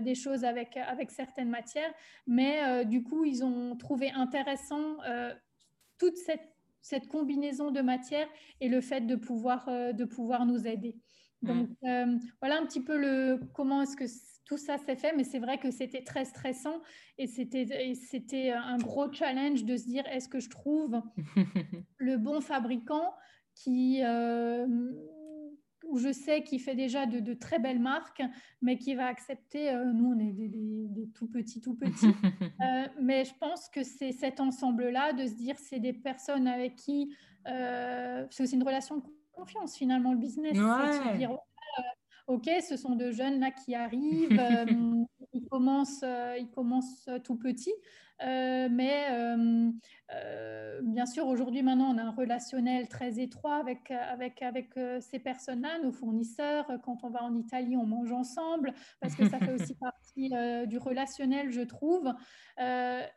[0.00, 1.92] des choses avec, avec certaines matières.
[2.26, 4.96] Mais du coup, ils ont trouvé intéressant
[5.98, 6.48] toute cette,
[6.80, 8.28] cette, combinaison de matières
[8.60, 10.96] et le fait de pouvoir, de pouvoir nous aider.
[11.42, 11.48] Mm.
[11.48, 11.68] Donc,
[12.40, 14.06] voilà un petit peu le, comment est-ce que
[14.46, 16.80] tout ça s'est fait, mais c'est vrai que c'était très stressant
[17.18, 21.02] et c'était un gros challenge de se dire est-ce que je trouve
[21.98, 23.12] le bon fabricant
[23.54, 24.66] qui, euh,
[25.88, 28.22] où je sais qu'il fait déjà de, très belles marques,
[28.62, 32.06] mais qui va accepter, euh, nous on est des, tout petits, tout petits,
[32.60, 36.76] euh, mais je pense que c'est cet ensemble-là de se dire c'est des personnes avec
[36.76, 37.12] qui,
[37.44, 41.36] c'est aussi une relation de confiance finalement le business, c'est de se dire
[42.26, 44.40] ok, ce sont de jeunes là qui arrivent,
[45.36, 47.74] euh, ils commencent, euh, ils commencent tout petits,
[48.22, 49.04] euh, mais
[50.82, 54.70] bien sûr, aujourd'hui, maintenant, on a un relationnel très étroit avec, avec, avec
[55.00, 56.66] ces personnes-là, nos fournisseurs.
[56.84, 60.32] Quand on va en Italie, on mange ensemble parce que ça fait aussi partie
[60.66, 62.12] du relationnel, je trouve.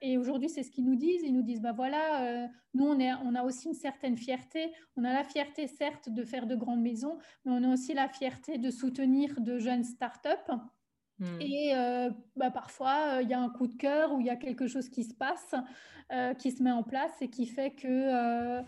[0.02, 1.22] et aujourd'hui, c'est ce qu'ils nous disent.
[1.24, 4.72] Ils nous disent, bah voilà, nous, on, est, on a aussi une certaine fierté.
[4.98, 8.10] On a la fierté, certes, de faire de grandes maisons, mais on a aussi la
[8.10, 10.52] fierté de soutenir de jeunes startups.
[11.20, 11.42] Hmm.
[11.42, 11.74] Et
[12.36, 14.90] bah, parfois, il y a un coup de cœur ou il y a quelque chose
[14.90, 15.54] qui se passe,
[16.38, 18.64] qui se met en place et qui fait que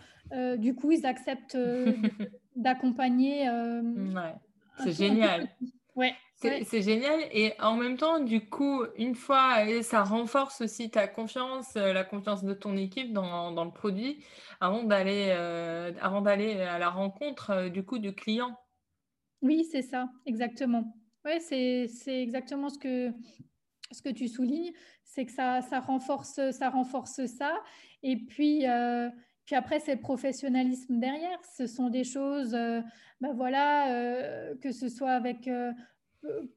[0.58, 1.58] du coup, ils acceptent
[2.56, 3.50] d'accompagner.
[3.50, 4.36] Ouais.
[4.84, 5.48] C'est génial.
[5.96, 7.20] Ouais, c'est génial.
[7.32, 12.44] Et en même temps, du coup, une fois, ça renforce aussi ta confiance, la confiance
[12.44, 14.24] de ton équipe dans, dans le produit,
[14.60, 15.32] avant d'aller
[16.02, 18.58] avant d'aller à la rencontre du coup du client.
[19.42, 20.96] Oui, c'est ça, exactement.
[21.26, 24.72] Oui, c'est exactement ce que, tu soulignes,
[25.04, 27.62] c'est que ça, ça, renforce, ça renforce ça.
[28.02, 29.10] Et puis, euh,
[29.46, 31.40] puis après, c'est le professionnalisme derrière.
[31.56, 35.48] Ce sont des choses, ben voilà, euh, que ce soit avec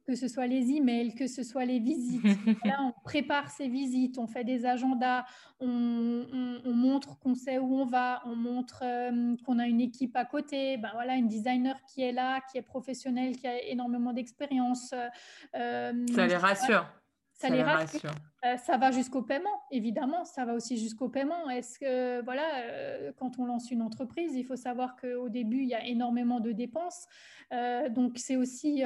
[0.07, 2.23] que ce soit les emails, que ce soit les visites.
[2.65, 5.25] Là, on prépare ces visites, on fait des agendas,
[5.61, 6.25] on,
[6.67, 10.77] montre qu'on sait où on va, on montre euh, qu'on a une équipe à côté,
[10.77, 14.93] ben voilà, une designer qui est là, qui est professionnelle, qui a énormément d'expérience.
[15.55, 16.87] Euh, ça les rassure.
[17.49, 18.11] Les rassure.
[18.45, 21.49] Euh, ça va jusqu'au paiement, évidemment, ça va aussi jusqu'au paiement.
[21.49, 25.75] Est-ce que, voilà, quand on lance une entreprise, il faut savoir qu'au début, il y
[25.75, 27.07] a énormément de dépenses.
[27.91, 28.83] donc, c'est aussi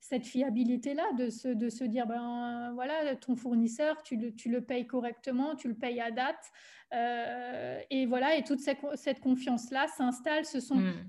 [0.00, 4.60] cette fiabilité-là de se, de se dire, ben voilà, ton fournisseur, tu le, tu le
[4.60, 6.50] payes correctement, tu le payes à date.
[6.92, 10.44] Euh, et voilà, et toute cette, cette confiance-là s'installe.
[10.44, 11.08] Ce sont hmm.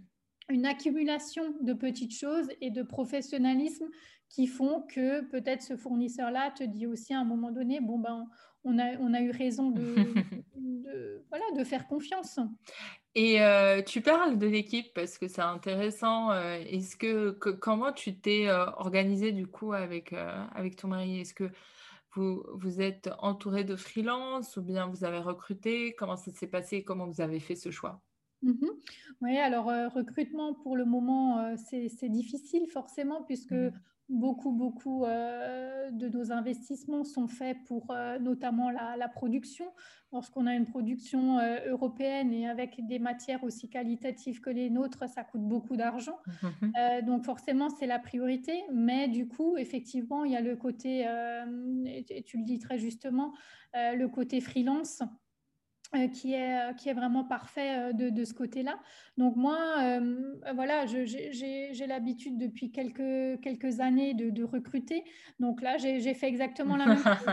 [0.50, 3.88] une accumulation de petites choses et de professionnalisme
[4.34, 8.28] qui font que peut-être ce fournisseur-là te dit aussi à un moment donné, bon ben
[8.63, 9.84] on a, on a eu raison de,
[10.56, 12.39] de, voilà, de faire confiance.
[13.13, 16.32] Et euh, tu parles de l'équipe parce que c'est intéressant.
[16.32, 21.19] Euh, est-ce que, comment tu t'es euh, organisé du coup avec, avec ton mari?
[21.19, 21.52] Est-ce que
[22.15, 25.93] vous, vous êtes entouré de freelance ou bien vous avez recruté?
[25.93, 26.84] Comment ça s'est passé?
[26.84, 28.02] Comment vous avez fait ce choix?
[28.41, 28.65] Mmh
[29.22, 33.72] Oui, alors recrutement pour le moment, c'est difficile forcément puisque mmh
[34.10, 39.66] beaucoup, beaucoup euh, de nos investissements sont faits pour euh, notamment la, production.
[40.12, 45.10] Lorsqu'on a une production euh, européenne et avec des matières aussi qualitatives que les nôtres,
[45.10, 46.18] ça coûte beaucoup d'argent.
[46.42, 47.06] Mhm.
[47.06, 48.63] donc forcément, c'est la priorité.
[48.72, 51.06] Mais du coup, effectivement, il y a le côté,
[51.86, 53.34] et tu le dis très justement,
[53.74, 55.02] le côté freelance
[56.13, 58.79] qui, est, euh, qui est vraiment parfait euh, de, de ce côté-là.
[59.17, 59.99] Donc moi,
[60.56, 65.03] voilà, j'ai l'habitude depuis quelques, quelques années de, de recruter.
[65.39, 67.25] Donc là, j'ai fait exactement la même chose.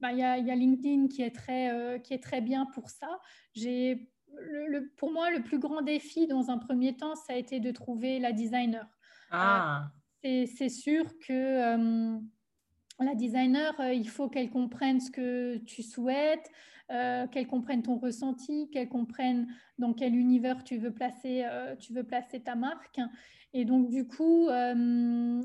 [0.00, 2.90] Bah, il y, a, y, a LinkedIn qui est très, qui est très bien pour
[2.90, 3.20] ça.
[3.54, 7.60] J'ai le, pour moi, le plus grand défi dans un premier temps, ça a été
[7.60, 8.86] de trouver la designer.
[9.30, 9.90] Ah.
[10.22, 12.18] c'est sûr que
[13.00, 16.50] la designer, euh, il faut qu'elle comprenne ce que tu souhaites,
[17.30, 19.46] qu'elles comprennent ton ressenti, qu'elles comprennent
[19.78, 21.42] dans quel univers tu veux placer,
[21.80, 23.00] tu veux placer ta marque.
[23.54, 24.48] Et donc, du coup,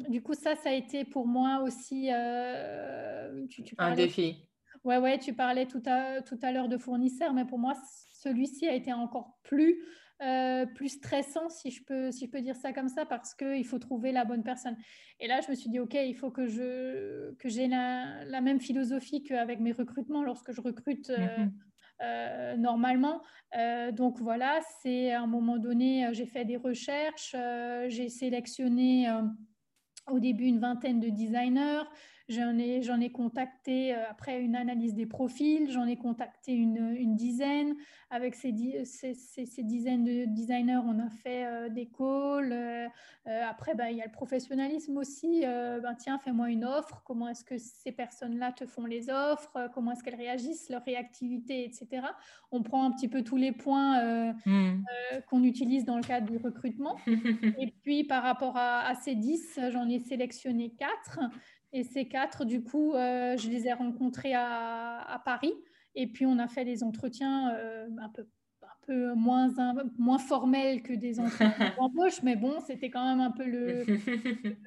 [0.09, 4.35] du coup, ça, ça a été pour moi aussi un défi.
[4.83, 7.75] Ouais, ouais, tu parlais tout à, tout à l'heure de fournisseurs, mais pour moi,
[8.11, 9.83] celui-ci a été encore plus,
[10.21, 13.65] euh, plus stressant, si je, peux, si je peux dire ça comme ça, parce qu'il
[13.65, 14.75] faut trouver la bonne personne.
[15.19, 18.41] Et là, je me suis dit, OK, il faut que, je, que j'ai la, la,
[18.41, 21.09] même philosophie qu'avec mes recrutements lorsque je recrute.
[21.11, 21.51] Euh, mm-hmm.
[22.01, 23.21] euh, normalement.
[23.93, 27.35] donc voilà, c'est à un moment donné, j'ai fait des recherches,
[27.87, 29.07] j'ai sélectionné
[30.09, 31.83] au début une vingtaine de designers,
[32.29, 36.93] J'en ai, j'en ai contacté, euh, après une analyse des profils, j'en ai contacté une,
[36.97, 37.75] une dizaine.
[38.09, 38.53] Avec ces,
[38.85, 42.53] ces, ces, dizaines de designers, on a fait euh, des calls.
[42.53, 42.87] Euh,
[43.49, 45.41] après, bah, il y a le professionnalisme aussi.
[45.41, 47.01] ben, tiens, fais-moi une offre.
[47.05, 51.65] Comment est-ce que ces personnes-là te font les offres Comment est-ce qu'elles réagissent, leur réactivité,
[51.65, 52.07] etc.
[52.51, 54.83] On prend un petit peu tous les points hmm.
[55.27, 56.95] qu'on utilise dans le cadre du recrutement.
[57.59, 61.19] Et puis, par rapport à, à ces 10, j'en ai sélectionné 4.
[61.77, 65.53] Et ces quatre, du coup, euh, je les ai rencontrés à, Paris.
[65.93, 68.25] Et puis, on a fait des entretiens euh, un, peu,
[68.63, 69.53] un peu moins,
[69.99, 72.23] moins formels que des entretiens d'embauche.
[72.23, 73.85] Mais bon, c'était quand même un peu le,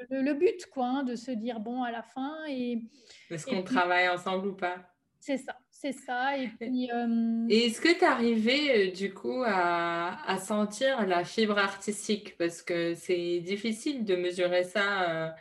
[0.09, 2.33] le, but, quoi, hein, de se dire, bon, à la fin.
[2.47, 4.77] Est-ce qu'on travaille ensemble ou pas?
[5.19, 6.39] C'est ça, c'est ça.
[6.39, 6.93] Et puis.
[6.95, 12.39] Euh, et est-ce que tu es arrivé, du coup, à, à, sentir la fibre artistique?
[12.39, 15.35] Parce que c'est difficile de mesurer ça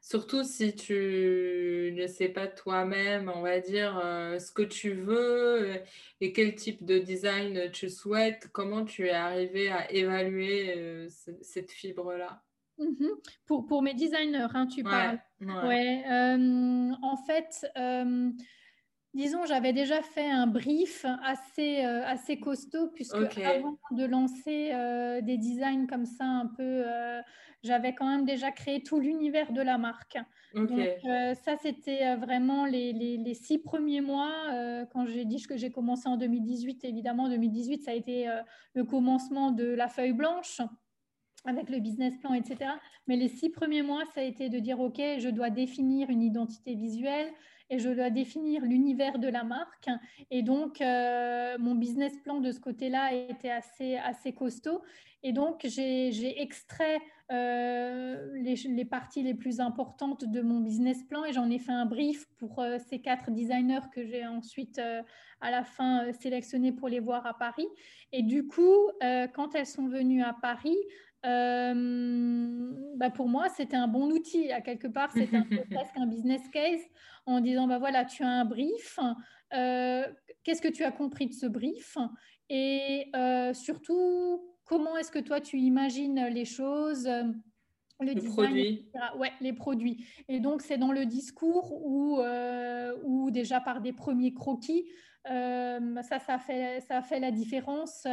[0.00, 5.72] Surtout si tu ne sais pas toi-même, on va dire, euh, ce que tu veux
[5.72, 5.76] euh,
[6.20, 11.08] et quel type de design tu souhaites, comment tu es arrivé à évaluer euh,
[11.42, 12.42] cette fibre-là?
[12.78, 13.06] Mmh
[13.44, 15.18] pour, pour, mes designers, hein, tu parles.
[15.40, 16.04] Ouais.
[16.06, 17.66] en fait,
[19.18, 24.70] disons, j'avais déjà fait un brief assez, assez costaud, puisque avant de lancer
[25.22, 26.84] des designs comme ça un peu
[27.62, 30.18] j'avais quand même déjà créé tout l'univers de la marque.
[30.54, 34.32] Donc euh, ça, c'était euh, vraiment les, les, six premiers mois.
[34.52, 38.28] Euh, quand j'ai dit que j'ai commencé en 2018, évidemment, 2018, ça a été
[38.74, 40.60] le commencement de la feuille blanche
[41.44, 42.72] avec le business plan, etc.
[43.06, 46.22] Mais les six premiers mois, ça a été de dire, OK, je dois définir une
[46.22, 47.30] identité visuelle,
[47.70, 49.88] et je dois définir l'univers de la marque.
[50.30, 54.82] Et donc, mon business plan de ce côté-là était assez, assez costaud.
[55.22, 57.00] Et donc, j'ai extrait
[57.30, 61.84] euh, les, parties les plus importantes de mon business plan et j'en ai fait un
[61.84, 65.02] brief pour euh, ces quatre designers que j'ai ensuite euh,
[65.42, 67.68] à la fin sélectionnés pour les voir à Paris.
[68.12, 68.88] Et du coup,
[69.34, 70.76] quand elles sont venues à Paris,
[72.96, 74.50] bah pour moi, c'était un bon outil.
[74.52, 75.30] À quelque part, c'était
[75.70, 76.80] presque un business case
[77.26, 78.98] en disant, bah voilà, tu as un brief.
[79.50, 81.96] Qu'est-ce que tu as compris de ce brief?
[82.50, 83.10] Et
[83.54, 87.24] surtout, comment est-ce que toi, tu imagines les choses euh,
[88.00, 88.86] le, produit.
[89.16, 90.06] Ouais, les produits.
[90.28, 94.86] Et donc, c'est dans le discours ou euh, déjà par des premiers croquis,
[95.30, 98.06] euh, ça, ça a, fait, ça fait la différence.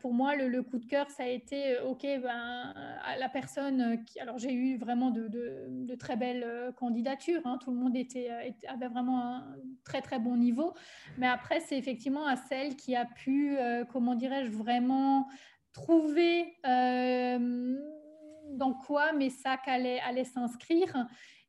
[0.00, 2.74] pour moi, le, coup de cœur, ça a été, OK, ben,
[3.18, 4.20] la personne qui...
[4.20, 7.42] Alors, j'ai eu vraiment de, de, très belles candidatures.
[7.44, 7.58] Hein.
[7.62, 8.30] tout le monde était,
[8.68, 10.74] avait vraiment un très, très bon niveau.
[11.18, 13.56] Mais après, c'est effectivement à celle qui a pu,
[13.92, 15.28] comment dirais-je, vraiment
[15.74, 17.76] trouver euh,
[18.52, 21.06] dans quoi mes sacs allaient, allaient s'inscrire.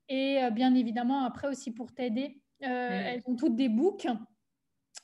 [0.09, 3.05] Et euh, bien évidemment, après aussi pour t'aider, euh, mm.
[3.05, 4.07] elles ont toutes des books.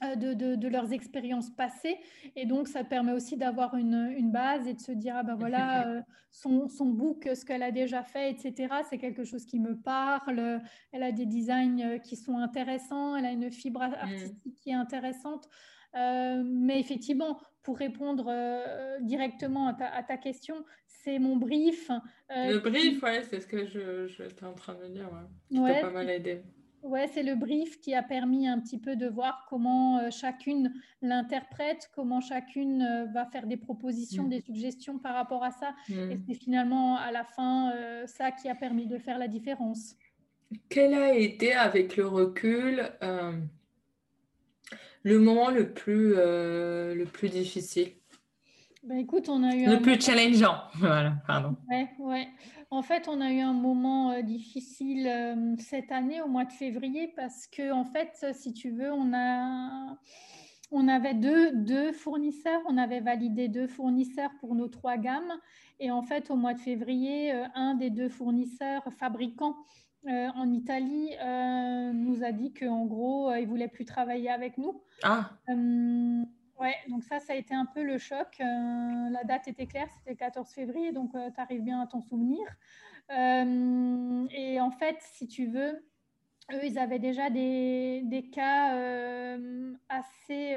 [0.02, 1.96] De, de, leurs expériences passées.
[2.36, 5.36] Et donc, ça permet aussi d'avoir une, une, base et de se dire, ah ben
[5.36, 9.76] voilà, son, son, book, ce qu'elle a déjà fait, etc., c'est quelque chose qui me
[9.76, 10.60] parle.
[10.92, 13.94] Elle a des designs qui sont intéressants, elle a une fibre mm.
[13.94, 15.48] artistique qui est intéressante.
[15.94, 21.90] mais effectivement, pour répondre euh, directement à ta, question, c'est mon brief.
[22.36, 25.10] Euh, le brief, ouais, c'est ce que je, en train de dire.
[25.52, 25.82] Ouais.
[25.82, 26.42] pas mal aidé.
[26.84, 30.74] Ouais, c'est le brief qui a permis un petit peu de voir comment euh, chacune
[31.02, 34.30] l'interprète, comment chacune va faire des propositions, mm.
[34.30, 35.74] des suggestions par rapport à ça.
[35.90, 36.12] Mm.
[36.12, 37.74] Et c'est finalement à la fin
[38.08, 39.96] ça qui a permis de faire la différence.
[40.70, 42.92] Quel a été, avec le recul,
[45.04, 47.90] le moment le plus, euh, le plus difficile?
[48.84, 50.56] Ben écoute, on a eu le plus challengeant.
[50.76, 51.56] Voilà, pardon.
[51.70, 52.28] Ouais, ouais.
[52.74, 56.54] En fait, on a eu un moment euh, difficile euh, cette année, au mois de
[56.54, 59.98] février, parce que, en fait, si tu veux, on a.
[60.74, 65.34] On avait deux, deux fournisseurs, on avait validé deux fournisseurs pour nos trois gammes.
[65.82, 69.58] Et en fait, au mois de février, un des deux fournisseurs fabricants
[70.08, 71.10] en Italie
[71.94, 74.82] nous a dit qu'en gros, il voulait plus travailler avec nous.
[75.04, 75.32] Ah.
[76.62, 78.38] Ouais, donc ça, ça a été un peu le choc.
[78.40, 82.46] la date était claire, c'était le 14 février, donc tu arrives bien à t'en souvenir.
[83.10, 85.86] et en fait, si tu veux,
[86.54, 88.74] eux, ils avaient déjà des, des cas
[89.90, 90.56] assez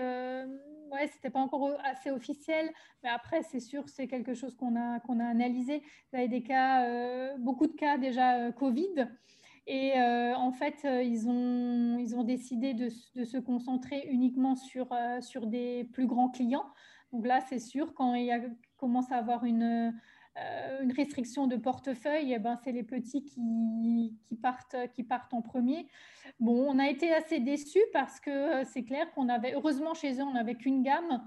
[0.94, 2.70] ouais, c'était pas encore assez officiel,
[3.02, 5.82] mais après, c'est sûr, c'est quelque chose qu'on a, qu'on a analysé.
[6.12, 9.08] Vous avez des cas, euh, beaucoup de cas déjà euh, Covid.
[9.66, 14.88] Et euh, en fait, ils, ont, ils ont décidé de, se concentrer uniquement sur,
[15.20, 16.66] sur des plus grands clients.
[17.12, 19.94] Donc là, c'est sûr, quand il commence à avoir une,
[20.82, 25.42] une restriction de portefeuille, eh ben, c'est les petits qui, qui, partent, qui partent en
[25.42, 25.86] premier.
[26.40, 30.18] Bon, on a été assez déçus parce que euh, c'est clair qu'on avait, heureusement chez
[30.18, 31.22] eux, on n'avait qu'une gamme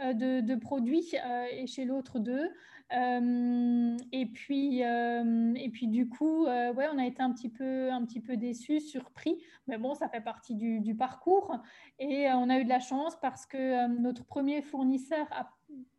[0.00, 2.50] euh, de, produits euh, et chez l'autre deux.
[2.90, 8.20] et puis, et puis du coup, ouais, on a été un petit peu, un petit
[8.20, 9.40] peu déçus, surpris.
[9.68, 11.56] Mais bon, ça fait partie du, parcours.
[11.98, 15.50] Et on a eu de la chance parce que notre premier fournisseur a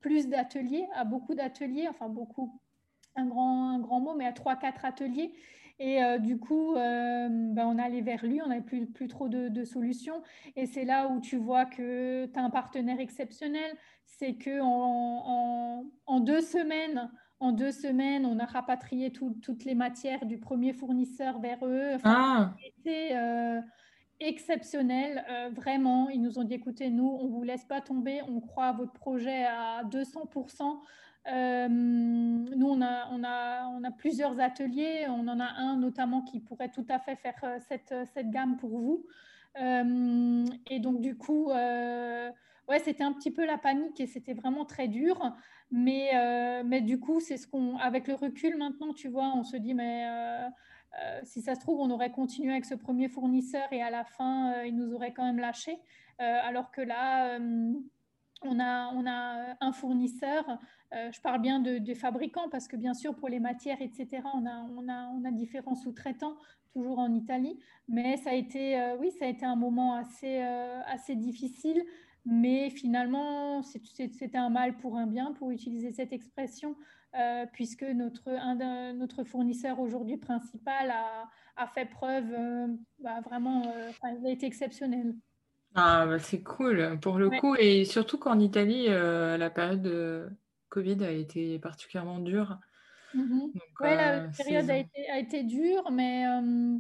[0.02, 2.60] plus d'ateliers, a beaucoup d'ateliers, enfin beaucoup,
[3.16, 5.34] un grand, un grand mot, mais à 3-4 ateliers.
[5.80, 9.30] Et euh, du coup, euh, ben, on allait vers lui, on n'avait plus, plus trop
[9.30, 10.22] de, solutions.
[10.56, 13.76] Et c'est là où tu vois que tu as un partenaire exceptionnel.
[14.06, 17.10] C'est qu'en en, en, deux semaines,
[17.40, 21.96] en deux semaines, on a rapatrié toutes les matières du premier fournisseur vers eux.
[21.96, 23.62] Enfin, C'était euh,
[24.20, 26.10] exceptionnel, vraiment.
[26.10, 28.74] Ils nous ont dit écoutez, nous, on ne vous laisse pas tomber, on croit à
[28.74, 30.80] votre projet à 200%.
[31.28, 35.06] Euh, nous, on a, on, a, on a plusieurs ateliers.
[35.08, 38.58] On en a un notamment qui pourrait tout à fait faire euh, cette, cette gamme
[38.58, 39.06] pour vous.
[39.60, 44.66] Euh, et donc, du coup, ouais, c'était un petit peu la panique et c'était vraiment
[44.66, 45.34] très dur.
[45.74, 46.12] Mais,
[46.66, 49.74] mais du coup, c'est ce qu'on, avec le recul maintenant, tu vois, on se dit,
[49.74, 50.06] mais
[51.24, 54.64] si ça se trouve, on aurait continué avec ce premier fournisseur et à la fin,
[54.64, 55.80] il nous aurait quand même lâché.
[56.18, 57.40] alors que là,
[58.42, 60.46] on a, a un fournisseur
[60.94, 64.24] euh, je parle bien de, des fabricants parce que bien sûr pour les matières, etc.,
[64.34, 66.36] on a, différents sous-traitants,
[66.74, 67.60] toujours en Italie.
[67.88, 70.82] Mais ça a été, euh, oui, ça a été un moment assez, euh,
[71.16, 71.84] difficile.
[72.26, 76.76] Mais finalement, c'était un mal pour un bien, pour utiliser cette expression,
[77.52, 80.94] puisque notre, notre fournisseur aujourd'hui principal
[81.58, 82.32] a, fait preuve,
[83.00, 83.64] bah, vraiment,
[84.04, 85.16] a été exceptionnel.
[85.76, 90.30] Ah, bah c'est cool pour le coup, et surtout qu'en Italie, la période de
[90.70, 92.58] Covid a été particulièrement dur.
[93.16, 93.52] Mm-hmm.
[93.54, 96.26] Oui, la euh, période a été, a été, dure, mais.
[96.28, 96.78] Euh,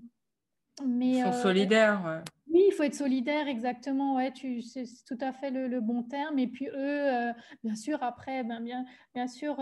[0.85, 2.23] mais Ils sont euh, solidaires.
[2.53, 4.15] Oui, il faut être solidaire, exactement.
[4.15, 6.37] Ouais, tu, c'est tout à fait le, bon terme.
[6.37, 7.31] Et puis eux,
[7.63, 9.57] bien sûr, après, ben bien, sûr,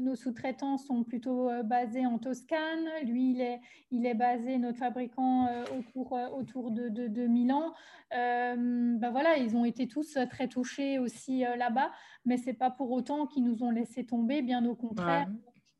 [0.00, 2.86] nos sous-traitants sont plutôt basés en Toscane.
[3.04, 3.60] Lui, il est,
[3.90, 5.48] il est basé, notre fabricant,
[5.86, 7.72] autour, de, de Milan.
[8.10, 11.92] ben voilà, ils ont été tous très touchés aussi là-bas,
[12.26, 15.28] mais c'est pas pour autant qu'ils nous ont laissé tomber, bien au contraire.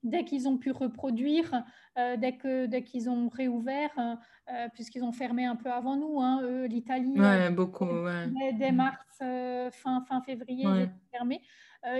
[0.02, 1.64] Dès qu'ils ont pu reproduire,
[1.96, 3.90] dès que dès qu'ils ont réouvert,
[4.50, 7.18] euh, puisqu'ils ont fermé un peu avant nous, hein, l'Italie.
[7.18, 11.40] Ouais, euh, Dès, mars, euh, fin, fin février, ils étaient fermés.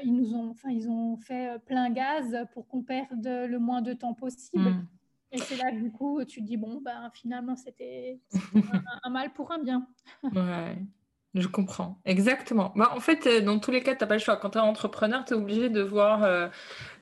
[0.02, 3.92] ils nous ont, enfin, ils ont fait plein gaz pour qu'on perde le moins de
[3.92, 4.70] temps possible.
[4.70, 4.86] Mm.
[5.34, 8.20] Et c'est là du coup, tu te dis, bon, ben, finalement, c'était
[8.54, 9.86] un, un, mal pour un bien.
[10.24, 10.76] ouais.
[11.34, 12.74] Je comprends, exactement.
[12.76, 14.36] Bah, en fait, euh, dans tous les cas, tu n'as pas le choix.
[14.36, 16.48] Quand tu es entrepreneur, tu es obligé de voir euh,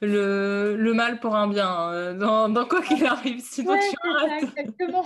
[0.02, 4.42] le, le, mal pour un bien, euh, dans, dans, quoi qu'il arrive, sinon tu rates.
[4.42, 5.04] Exactement.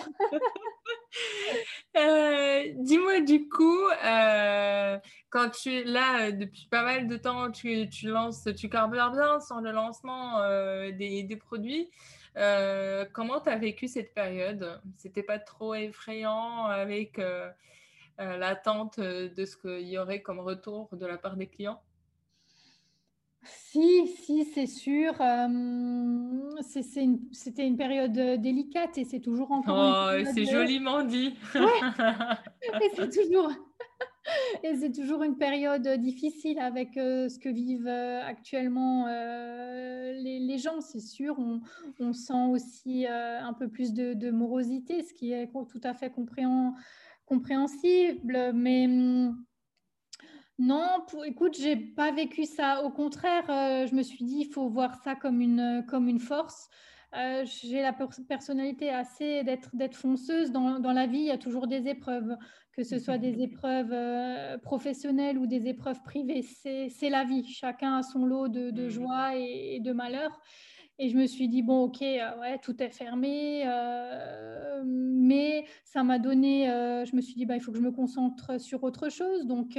[2.76, 3.78] Dis-moi du coup,
[5.30, 9.40] quand tu es là, depuis pas mal de temps, tu, tu lances, tu carbures bien
[9.40, 10.40] sur le lancement
[10.98, 11.88] des, des, produits.
[13.14, 14.82] comment tu as vécu cette période?
[14.98, 17.18] C'était pas trop effrayant avec
[18.18, 21.80] l'attente euh, de ce qu'il y aurait comme retour de la part des clients?
[23.42, 25.12] Si, si, c'est sûr.
[25.20, 30.14] Euh, c'était une, période délicate et c'est toujours encore.
[30.16, 31.36] Oh, c'est joliment dit.
[31.54, 33.50] et c'est toujours.
[34.62, 41.36] Et c'est toujours une période difficile avec ce que vivent actuellement les, gens, c'est sûr.
[42.00, 46.08] On, sent aussi un peu plus de, de, morosité, ce qui est tout à fait
[46.10, 46.74] compréhensible
[47.26, 49.44] compréhensible, mais hum,
[50.58, 52.84] non, pour, écoute, j'ai pas vécu ça.
[52.84, 56.20] Au contraire, euh, je me suis dit, il faut voir ça comme une, comme une
[56.20, 56.68] force.
[57.16, 60.52] Euh, j'ai la personnalité assez d'être fonceuse.
[60.52, 62.36] Dans, dans, la vie, il y a toujours des épreuves,
[62.72, 66.42] que ce soit des épreuves euh, professionnelles ou des épreuves privées.
[66.42, 67.44] C'est la vie.
[67.46, 68.90] Chacun a son lot de, de mmh.
[68.90, 70.40] joie et, de malheur.
[71.00, 76.04] Et je me suis dit, bon, ok, euh, ouais, tout est fermé, euh, mais ça
[76.04, 78.84] m'a donné, euh, je me suis dit, bah, il faut que je me concentre sur
[78.84, 79.44] autre chose.
[79.44, 79.76] Donc,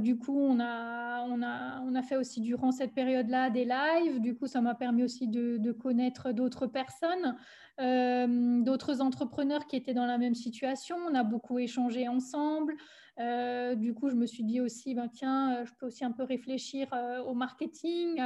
[0.00, 4.20] du coup, on a, on, a, on a fait aussi durant cette période-là des lives.
[4.20, 7.36] Du coup, ça m'a permis aussi de, connaître d'autres personnes,
[7.78, 10.96] d'autres entrepreneurs qui étaient dans la même situation.
[11.08, 12.74] On a beaucoup échangé ensemble.
[13.18, 16.88] du coup, je me suis dit aussi, ben, tiens, je peux aussi un peu réfléchir
[17.24, 18.20] au marketing,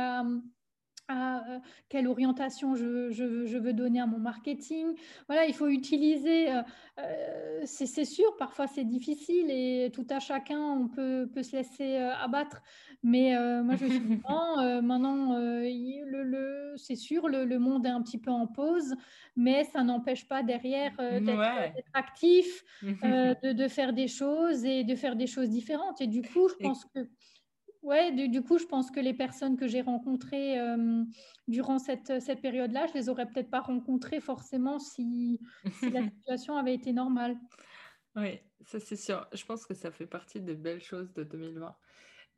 [1.11, 4.94] euh, quelle orientation je, je, veux donner à mon marketing.
[5.26, 6.62] Voilà, il faut utiliser, euh,
[6.98, 11.96] euh, c'est sûr, parfois c'est difficile et tout à chacun, on peut, peut se laisser
[11.96, 12.62] abattre.
[13.02, 13.32] Mais
[13.62, 14.20] moi, je suis dit,
[14.82, 18.94] maintenant, le, le c'est sûr, le, le, monde est un petit peu en pause,
[19.34, 25.16] mais ça n'empêche pas derrière d'être actif, de, de, faire des choses et de faire
[25.16, 26.02] des choses différentes.
[26.02, 27.09] Et du coup, je pense que
[27.83, 31.05] Ouais, du, coup, je pense que les personnes que j'ai rencontrées euh,
[31.47, 35.41] durant cette, cette période-là, je les aurais peut-être pas rencontrées forcément si,
[35.79, 37.37] si la situation avait été normale.
[38.16, 39.26] Oui, ça c'est sûr.
[39.33, 41.76] Je pense que ça fait partie des belles choses de 2020.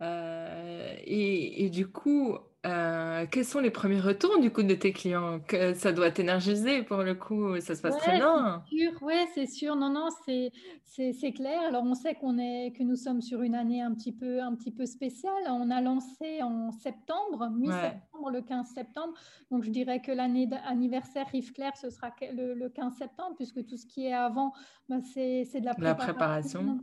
[0.03, 4.93] Euh, et, et, du coup, euh, quels sont les premiers retours du coup de tes
[4.93, 5.41] clients?
[5.41, 8.63] Que Ça doit t'énergiser pour le coup, ça se passe très bien.
[9.01, 9.77] Oui, c'est sûr.
[9.77, 11.61] Non, non, c'est clair.
[11.69, 14.55] Alors on sait qu'on est que nous sommes sur une année un petit peu un
[14.55, 15.43] petit peu spéciale.
[15.49, 19.15] On a lancé en septembre, mi-septembre, le 15 septembre.
[19.51, 23.77] Donc je dirais que l'année d'anniversaire Rive Claire, ce sera le, 15 septembre, puisque tout
[23.77, 24.53] ce qui est avant,
[24.89, 25.85] ben, c'est de la préparation.
[25.85, 26.81] La préparation.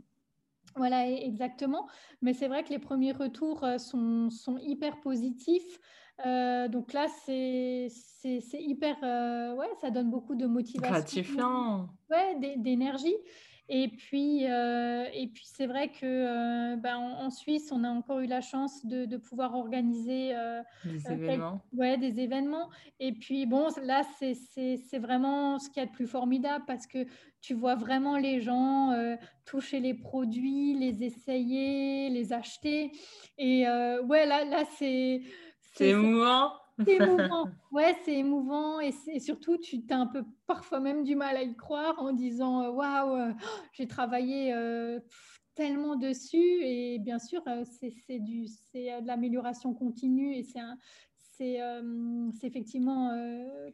[0.76, 1.88] Voilà, e-, exactement.
[2.22, 5.80] Mais c'est vrai que les premiers retours euh, sont, sont hyper positifs.
[6.26, 7.88] Euh, donc là, c'est
[8.52, 10.92] hyper, euh, ouais, ça donne beaucoup de motivation.
[10.92, 11.88] Gratifiant.
[12.10, 13.14] Ouais, d'énergie.
[13.70, 18.20] Et puis, euh, et puis c'est vrai que euh, ben, en, Suisse, on a encore
[18.20, 21.60] eu la chance de, de pouvoir organiser euh, des, événements.
[21.76, 22.70] Ouais, des événements.
[22.98, 27.04] Et puis, bon, là, c'est vraiment ce qu'il y a de plus formidable parce que
[27.42, 28.92] tu vois vraiment les gens
[29.44, 32.90] toucher les produits, les essayer, les acheter.
[33.36, 35.20] Et ouais, là, là c'est...
[35.74, 36.52] C'est émouvant.
[36.84, 37.48] C'est émouvant.
[37.72, 41.56] Ouais, c'est émouvant et, surtout, tu as un peu parfois même du mal à y
[41.56, 43.32] croire en disant euh, waouh, euh,
[43.72, 45.00] j'ai travaillé euh,
[45.54, 50.60] tellement dessus et bien sûr, c'est de l'amélioration continue et c'est
[51.40, 53.12] c'est effectivement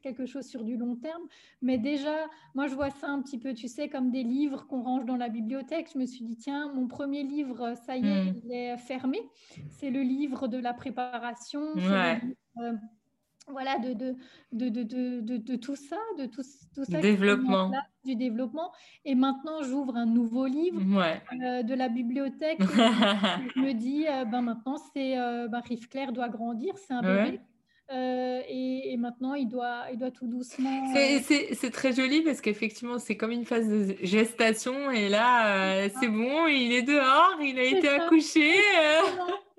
[0.03, 1.23] quelque chose sur du long terme.
[1.63, 4.83] Mais déjà, moi, je vois ça un petit peu, tu sais, comme des livres qu'on
[4.83, 5.89] range dans la bibliothèque.
[5.95, 8.41] Je me suis dit, tiens, mon premier livre, ça y est, mmh.
[8.45, 9.19] il est fermé.
[9.71, 11.73] C'est le livre de la préparation.
[11.77, 12.21] Ouais
[13.49, 14.15] voilà, de, de,
[14.53, 16.43] de, de, tout ça, de tout,
[16.75, 17.01] tout ça.
[17.01, 17.73] Développement.
[18.05, 18.73] du développement.
[19.05, 22.59] Et maintenant, j'ouvre un nouveau livre euh, de la bibliothèque.
[22.61, 27.03] je me dis, euh, ben maintenant, c'est euh, ben, Rive Claire doit grandir, c'est un
[27.03, 27.41] bébé.
[28.49, 30.95] et, maintenant, il doit, il doit tout doucement.
[30.95, 34.91] C'est très joli parce qu'effectivement, c'est comme une phase de gestation.
[34.91, 38.55] Et là, c'est bon, il est dehors, il a été accouché.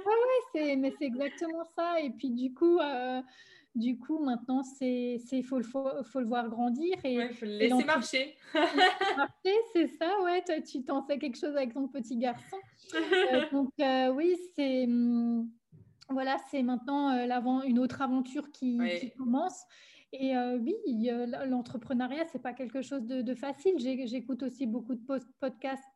[0.06, 2.00] Oui, ouais, mais c'est exactement ça.
[2.00, 2.80] Et puis, du coup,
[3.76, 6.96] du coup, maintenant, c'est il faut, faut, faut, le voir grandir.
[7.04, 8.36] Et, il faut le laisser marcher.
[9.18, 10.42] marcher, c'est ça, ouais.
[10.46, 12.58] Toi, tu t'en fais quelque chose avec ton petit garçon.
[12.96, 15.50] Euh, donc, euh, oui, c'est hum,
[16.10, 18.80] voilà, c'est maintenant euh, une autre aventure qui,
[19.18, 19.66] commence.
[20.14, 20.76] Et oui,
[21.46, 23.74] l'entrepreneuriat, c'est pas quelque chose de, de facile.
[23.78, 25.02] J'écoute aussi beaucoup de
[25.42, 25.95] podcasts euh,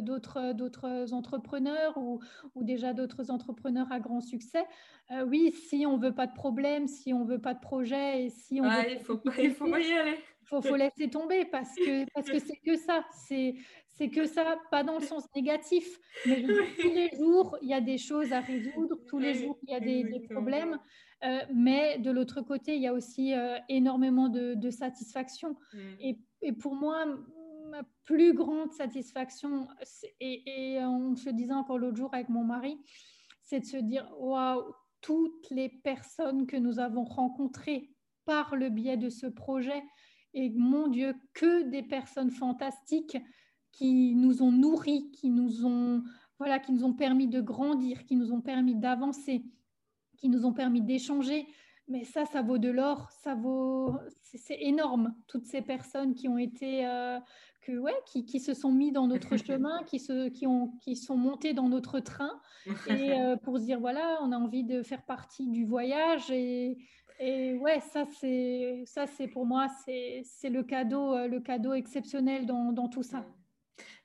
[0.00, 2.20] d'autres, euh, d'autres entrepreneurs ou,
[2.54, 4.64] ou déjà d'autres entrepreneurs à grand succès.
[5.10, 8.30] Euh, oui, si on veut pas de problème, si on veut pas de projet et
[8.30, 10.18] si on il faut pas, il faut y aller.
[10.44, 13.54] Faut, faut laisser tomber parce que parce que c'est que ça, c'est
[13.86, 15.86] c'est que ça, pas dans le sens négatif,
[16.26, 19.70] mais tous les jours il y a des choses à résoudre, tous les jours il
[19.70, 20.76] y a des, des problèmes.
[21.54, 23.32] mais de l'autre côté, il y a aussi
[23.68, 25.56] énormément de, de satisfaction.
[25.72, 25.78] Mm.
[26.00, 27.06] Et, et, pour moi,
[27.70, 29.68] ma plus grande satisfaction,
[30.20, 32.78] et, et on se disait encore l'autre jour avec mon mari,
[33.42, 34.62] c'est de se dire, waouh,
[35.00, 37.90] toutes les personnes que nous avons rencontrées
[38.24, 39.82] par le biais de ce projet,
[40.34, 43.16] et mon Dieu, que des personnes fantastiques
[43.72, 46.02] qui nous ont nourris, qui nous ont,
[46.38, 49.44] voilà, qui nous ont permis de grandir, qui nous ont permis d'avancer,
[50.16, 51.46] qui nous ont permis d'échanger.
[51.88, 55.14] Mais ça, ça vaut de l'or, ça vaut, c'est énorme.
[55.26, 57.18] Toutes ces personnes qui ont été, euh,
[57.70, 60.96] que, ouais, qui, qui, se sont mis dans notre chemin, qui, se, qui, ont, qui
[60.96, 62.66] sont montés dans notre train, et
[63.12, 66.30] euh, pour se dire, voilà, on a envie de faire partie du voyage.
[66.30, 66.78] Et,
[67.18, 71.72] et ouais, ça, c'est, ça, c'est pour moi, c'est, c'est le, cadeau, euh, le cadeau
[71.72, 73.24] exceptionnel dans, dans tout ça.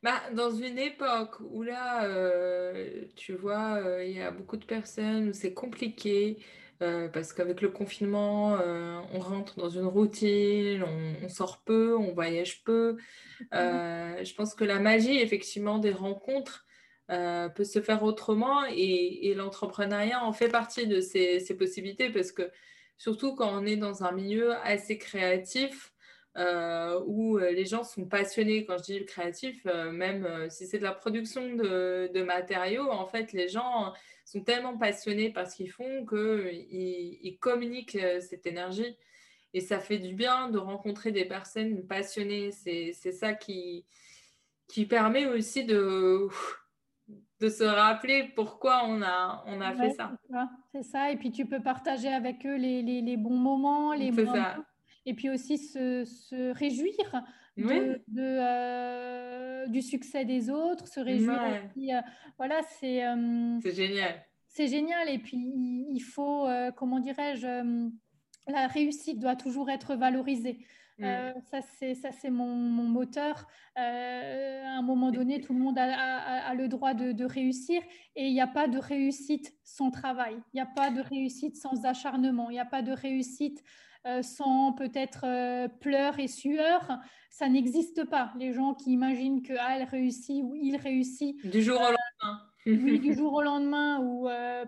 [0.04, 5.30] Bah, dans une époque où là, euh, tu vois, il y a beaucoup de personnes,
[5.30, 6.38] où c'est compliqué,
[6.80, 8.58] parce qu'avec le confinement,
[9.14, 10.84] on rentre dans une routine,
[11.24, 12.98] on, sort peu, on voyage peu.
[13.52, 16.66] je pense que la magie, effectivement, des rencontres
[17.08, 22.50] peut se faire autrement et, l'entrepreneuriat en fait partie de ces, ces, possibilités parce que
[22.98, 25.94] surtout quand on est dans un milieu assez créatif,
[26.38, 28.66] euh, où euh, les gens sont passionnés.
[28.66, 33.32] Quand je dis créatif, euh, même si c'est de la production de, matériaux, en fait,
[33.32, 33.94] les gens
[34.26, 38.98] sont tellement passionnés par ce qu'ils font qu'ils ils communiquent cette énergie.
[39.54, 42.52] Et ça fait du bien de rencontrer des personnes passionnées.
[42.52, 43.86] C'est ça qui,
[44.68, 46.28] qui permet aussi de,
[47.40, 50.12] de se rappeler pourquoi on a, on a fait ça.
[50.74, 51.12] C'est ça.
[51.12, 54.56] Et puis tu peux partager avec eux les, les, les bons moments, les moments
[55.06, 57.24] et puis aussi se, réjouir
[57.58, 61.94] de, euh, du succès des autres, se réjouir aussi.
[61.94, 62.02] Euh,
[62.38, 63.06] voilà, c'est.
[63.06, 64.26] Euh, c'est génial.
[64.48, 65.10] C'est génial.
[65.10, 66.48] Et puis, il, faut,
[66.78, 67.90] comment dirais-je,
[68.48, 70.66] la réussite doit toujours être valorisée.
[70.98, 71.34] Mm.
[71.52, 73.48] ça, c'est, ça, c'est mon, moteur.
[73.76, 77.82] à un moment donné, tout le monde a, le droit de, de, réussir
[78.16, 80.38] et il n'y a pas de réussite sans travail.
[80.54, 82.50] Il n'y a pas de réussite sans acharnement.
[82.50, 83.64] Il n'y a pas de réussite euh,
[84.22, 87.00] sans peut-être euh, pleurs et sueur,
[87.30, 88.32] ça n'existe pas.
[88.38, 92.42] Les gens qui imaginent que ah, elle réussit ou il réussit du jour au lendemain.
[92.66, 94.66] oui, du jour au lendemain ou euh,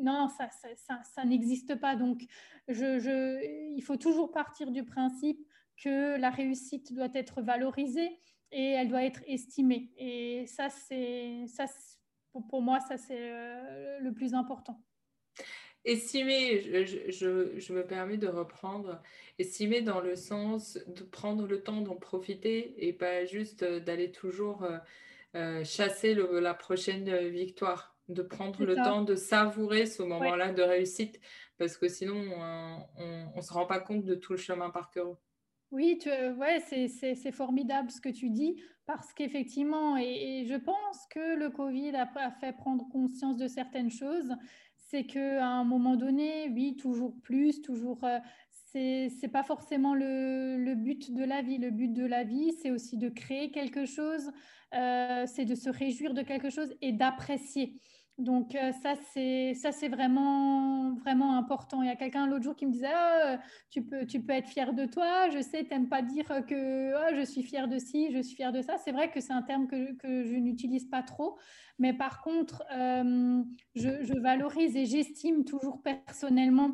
[0.00, 1.94] non, ça, ça, ça, n'existe pas.
[1.94, 2.22] Donc,
[2.68, 5.38] je, je, il faut toujours partir du principe
[5.76, 8.18] que la réussite doit être valorisée
[8.50, 9.92] et elle doit être estimée.
[9.96, 11.66] Et ça, c'est ça,
[12.32, 13.30] pour, pour moi, ça c'est
[14.00, 14.82] le plus important.
[15.84, 16.60] Estimer,
[17.10, 19.00] je, me permets de reprendre,
[19.38, 24.12] estimer dans le sens de prendre le temps d'en profiter et pas juste euh, d'aller
[24.12, 24.76] toujours euh,
[25.36, 31.18] euh, chasser la prochaine victoire, de prendre le temps de savourer ce moment-là de réussite,
[31.56, 32.30] parce que sinon
[32.96, 35.14] on ne se rend pas compte de tout le chemin parcouru.
[35.70, 41.36] Oui, tu, ouais, c'est formidable ce que tu dis, parce qu'effectivement, et, je pense que
[41.36, 44.34] le Covid a fait prendre conscience de certaines choses
[44.90, 48.02] c'est qu'à un moment donné, oui, toujours plus, toujours.
[48.04, 48.18] Euh,
[48.72, 51.58] c'est pas forcément le, but de la vie.
[51.58, 54.30] Le but de la vie, c'est aussi de créer quelque chose,
[54.74, 57.80] euh, c'est de se réjouir de quelque chose et d'apprécier.
[58.20, 61.82] Donc euh, ça c'est ça c'est vraiment vraiment important.
[61.82, 63.40] Il y a quelqu'un l'autre jour qui me disait ah,
[63.70, 65.30] tu peux tu peux être fier de toi.
[65.30, 68.52] Je sais t'aimes pas dire que ah, je suis fier de ci, je suis fier
[68.52, 68.76] de ça.
[68.76, 71.38] C'est vrai que c'est un terme que, que je n'utilise pas trop,
[71.78, 73.42] mais par contre euh,
[73.74, 76.72] je, valorise et j'estime toujours personnellement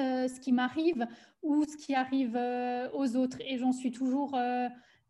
[0.00, 1.06] euh, ce qui m'arrive
[1.42, 2.40] ou ce qui arrive
[2.94, 4.34] aux autres et j'en suis toujours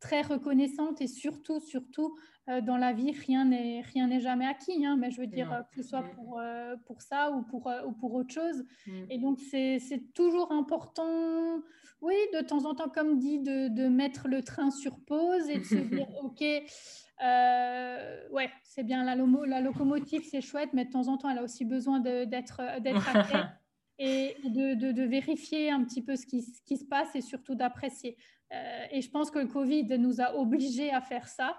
[0.04, 2.14] très reconnaissante et surtout, surtout,
[2.46, 5.62] dans la vie, rien n'est rien n'est jamais acquis, hein, mais je veux dire, euh,
[5.70, 8.64] que ce soit pour, euh, pour ça ou pour, ou pour autre chose.
[8.86, 9.04] Mm.
[9.10, 11.62] Et donc, c'est toujours important,
[12.00, 15.58] oui, de temps en temps, comme dit, de, de mettre le train sur pause et
[15.58, 19.16] de se dire, OK, ouais, c'est bien, la,
[19.46, 23.38] la locomotive, c'est chouette, mais de temps en temps, elle a aussi besoin d'être arrêtée.
[23.98, 27.20] et de, de, de, vérifier un petit peu ce qui, ce qui se passe et
[27.20, 28.16] surtout d'apprécier.
[28.52, 31.56] Euh, et je pense que le Covid nous a obligés à faire ça.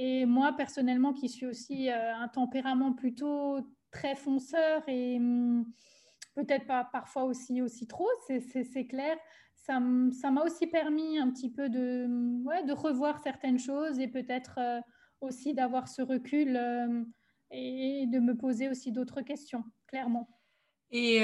[0.00, 3.58] Et moi, personnellement, qui suis aussi euh, un tempérament plutôt
[3.90, 5.66] très fonceur et hum,
[6.36, 9.16] peut-être pas parfois aussi, aussi trop, c'est clair,
[9.54, 14.80] ça m'a aussi permis un petit peu de, de revoir certaines choses et peut-être euh,
[15.20, 16.56] aussi d'avoir ce recul
[17.50, 20.28] et de me poser aussi d'autres questions, clairement.
[20.92, 21.18] Et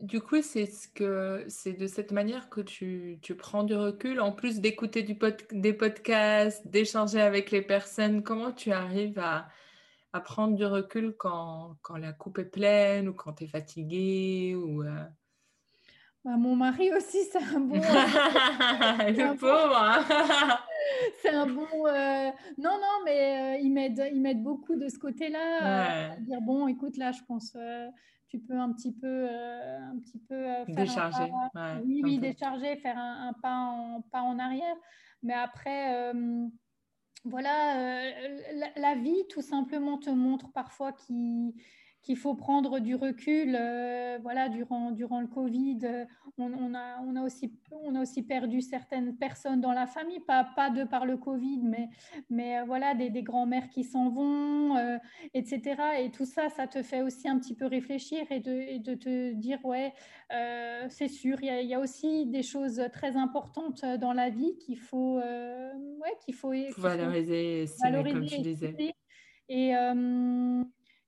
[0.00, 4.20] du coup, c'est ce que c'est de cette manière que tu, tu, prends du recul,
[4.20, 5.02] en plus d'écouter
[5.52, 8.22] des podcasts, d'échanger avec les personnes.
[8.22, 9.48] Comment tu arrives à,
[10.12, 14.54] à prendre du recul quand, quand, la coupe est pleine ou quand tu es fatigué
[14.56, 15.04] ou euh?
[16.24, 17.76] bah, Mon mari aussi, c'est un bon.
[17.80, 20.04] Le pauvre hein.
[21.22, 21.86] C'est un bon.
[21.86, 26.16] Euh, non, non, mais euh, il m'aide beaucoup de ce côté-là.
[26.18, 27.56] dire bon, écoute, là, je pense
[28.34, 31.30] tu peux un petit peu, euh, un petit peu euh, faire décharger.
[31.84, 34.74] oui, oui, décharger, faire un, pas, en, pas en arrière.
[35.22, 36.48] Mais après, euh,
[37.24, 38.10] voilà,
[38.76, 41.54] la, vie tout simplement te montre parfois qui
[42.04, 43.56] qu'il faut prendre du recul.
[43.58, 46.04] Euh, voilà, durant, durant le Covid, euh,
[46.38, 50.44] on, a, on, a aussi, on a aussi perdu certaines personnes dans la famille, pas,
[50.44, 51.88] pas de par le Covid, mais,
[52.28, 54.76] mais euh, voilà, des, des grands-mères qui s'en vont,
[55.32, 55.76] etc.
[56.00, 59.32] Et tout ça, ça te fait aussi un petit peu réfléchir et de, de te
[59.32, 59.92] dire, ouais,
[60.88, 64.78] c'est sûr, il y, y, a aussi des choses très importantes dans la vie qu'il
[64.78, 68.94] faut, ouais, qu'il faut, valoriser, valoriser comme tu disais.
[69.48, 69.72] Et,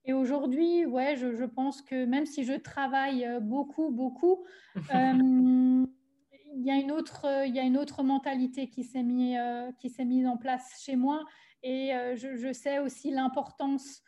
[0.07, 4.45] Et aujourd'hui, ouais, je, je, pense que même si je travaille beaucoup, beaucoup,
[4.77, 9.39] il y a une autre, il y a une autre mentalité qui s'est mise,
[9.79, 11.25] qui s'est mise en place chez moi.
[11.63, 14.03] Et je, je sais aussi l'importance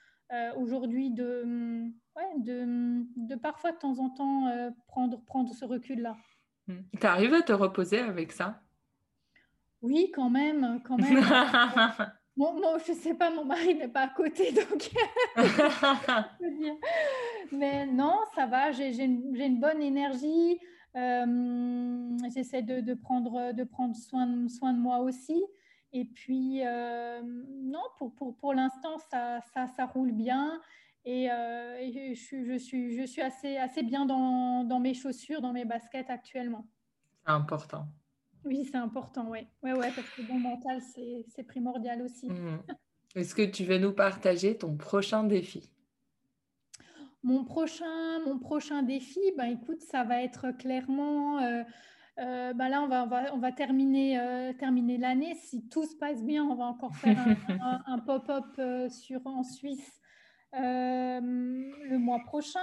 [0.57, 6.17] aujourd'hui de, ouais, de, de, parfois de temps en temps prendre, prendre ce recul-là.
[6.69, 6.81] Hmm.
[7.01, 8.61] Tu arrives à te reposer avec ça?
[9.81, 11.25] Oui, quand même, quand même.
[12.39, 12.55] Bon,
[12.87, 14.91] je sais pas, mon mari n'est pas à côté, donc.
[17.53, 20.61] Mais non, ça va, j'ai une, une, bonne énergie.
[20.95, 25.45] Euh, J'essaie de, de, prendre, de prendre soin, soin de moi aussi.
[25.93, 30.61] Et puis, euh, non, pour, pour, pour l'instant, ça, ça, ça, roule bien.
[31.05, 35.41] Et, euh, et je, je, suis, je suis assez, assez bien dans, dans mes chaussures,
[35.41, 36.69] dans mes baskets actuellement.
[37.27, 37.89] Important.
[38.45, 39.41] Oui, c'est important, oui.
[39.63, 40.81] Ouais, ouais, parce que le bon mental,
[41.35, 42.29] c'est primordial aussi.
[42.29, 42.63] Mmh.
[43.15, 45.71] Est-ce que tu veux nous partager ton prochain défi?
[47.23, 51.41] Mon prochain, mon prochain défi, ben, écoute, ça va être clairement...
[51.41, 51.63] Euh,
[52.21, 55.37] euh, ben là, on va, on va, on va terminer, euh, terminer l'année.
[55.37, 57.17] Si tout se passe bien, on va encore faire
[57.61, 60.01] un, un pop-up sur en Suisse
[60.53, 62.59] le mois prochain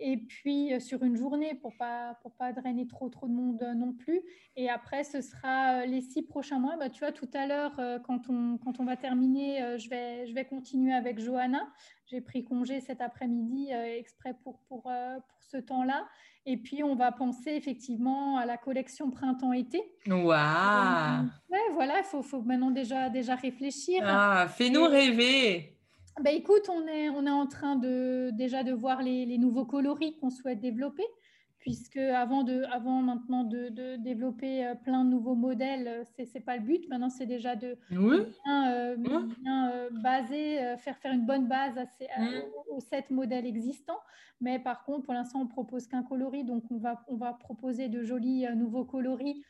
[0.00, 3.62] et puis euh, sur une journée pour pas pour pas drainer trop trop de monde
[3.62, 4.22] euh, non plus.
[4.56, 6.76] Et après, ce sera euh, les six prochains mois.
[6.76, 7.72] Bah, tu vois, tout à l'heure,
[8.06, 11.68] quand on quand on va terminer, je vais je vais continuer avec Johanna.
[12.06, 16.06] J'ai pris congé cet après-midi exprès pour pour pour ce temps-là.
[16.46, 19.82] Et puis, on va penser effectivement à la collection printemps-été.
[20.06, 24.02] Waouh Ouais, voilà, il faut, faut maintenant déjà, déjà réfléchir.
[24.04, 25.79] Ah, fais-nous rêver
[26.18, 29.64] bah, écoute, on est, on est en train de, déjà de voir les, les nouveaux
[29.64, 31.06] coloris qu'on souhaite développer,
[31.58, 36.22] puisque avant, de, avant maintenant de, de développer euh, plein de nouveaux modèles, euh, ce
[36.34, 36.88] n'est pas le but.
[36.88, 39.28] Maintenant, c'est déjà de bien, euh, bien
[40.02, 42.08] baser, faire, faire une bonne base à ces,
[42.70, 44.00] aux, sept modèles existants.
[44.40, 47.88] Mais par contre, pour l'instant, on propose qu'un coloris, donc on va, on va proposer
[47.88, 49.44] de jolis nouveaux coloris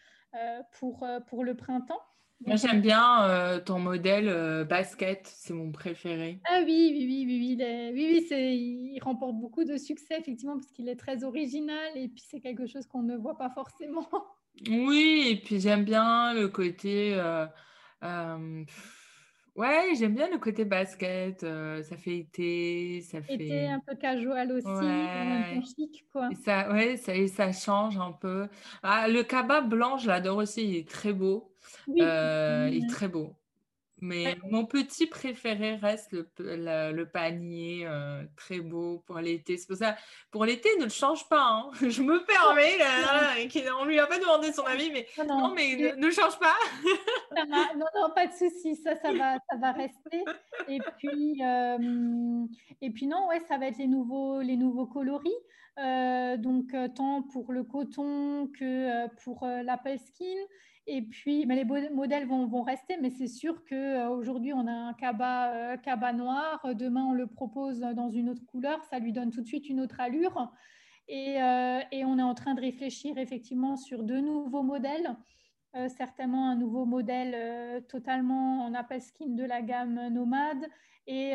[0.73, 2.01] pour, pour le printemps.
[2.47, 6.41] Moi, j'aime bien euh, ton modèle euh, basket, c'est mon préféré.
[6.49, 10.71] Ah oui, oui, oui, oui, oui, oui, oui il remporte beaucoup de succès, effectivement, parce
[10.73, 14.09] qu'il est très original et puis c'est quelque chose qu'on ne voit pas forcément.
[14.69, 17.15] Oui, et puis j'aime bien le côté.
[17.15, 18.65] Euh,
[19.55, 23.35] ouais, j'aime bien le côté basket, ça fait été, ça fait.
[23.35, 25.61] Été un peu casual aussi, ouais.
[25.63, 26.31] chic, quoi.
[26.33, 28.49] Et ça, ouais, ça, ça change un peu.
[28.83, 31.50] Ah, le cabas blanc, je l'adore aussi, il est très beau.
[31.89, 33.35] Euh, il est très beau.
[34.03, 39.59] Mais mon petit préféré reste le, le, panier euh, très beau pour l'été.
[39.59, 39.97] C'est pour ça,
[40.31, 41.43] pour l'été, ne le change pas.
[41.43, 41.71] Hein.
[41.89, 46.07] Je me permets, là, on lui a pas demandé son avis, mais non, mais ne,
[46.07, 46.55] le change pas.
[47.37, 50.25] non, non, pas de souci, ça, ça va, ça va rester.
[50.69, 52.47] Et puis, euh,
[52.81, 55.31] et puis non, ouais, ça va être les nouveaux, les nouveaux coloris.
[55.77, 60.41] donc, tant pour le coton que pour l'apple skin.
[60.87, 65.75] Et puis, mais les modèles vont, rester, mais c'est sûr qu'aujourd'hui, on a un cabas,
[65.75, 66.61] euh, noir.
[66.75, 68.83] Demain, on le propose dans une autre couleur.
[68.85, 70.51] Ça lui donne tout de suite une autre allure.
[71.09, 75.17] Et, euh, et on est en train de réfléchir effectivement sur deux nouveaux modèles.
[75.77, 80.67] Euh, certainement un nouveau modèle totalement en Apple Skin de la gamme Nomade
[81.07, 81.33] et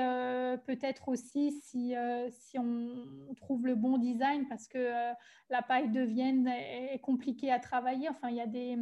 [0.65, 1.93] peut-être aussi si,
[2.29, 4.89] si on trouve le bon design parce que
[5.49, 8.09] la paille de Vienne est compliquée à travailler.
[8.09, 8.77] Enfin, il y a des,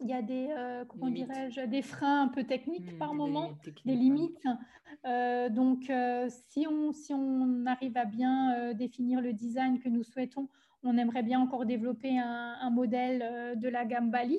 [0.00, 3.58] il y a des, euh, comment dirais-je, des freins un peu techniques mmh, par moment,
[3.84, 4.46] des limites.
[5.04, 10.04] Euh, donc, euh, si, on, si on arrive à bien définir le design que nous
[10.04, 10.48] souhaitons,
[10.84, 14.38] on aimerait bien encore développer un, modèle de la gamme Bali.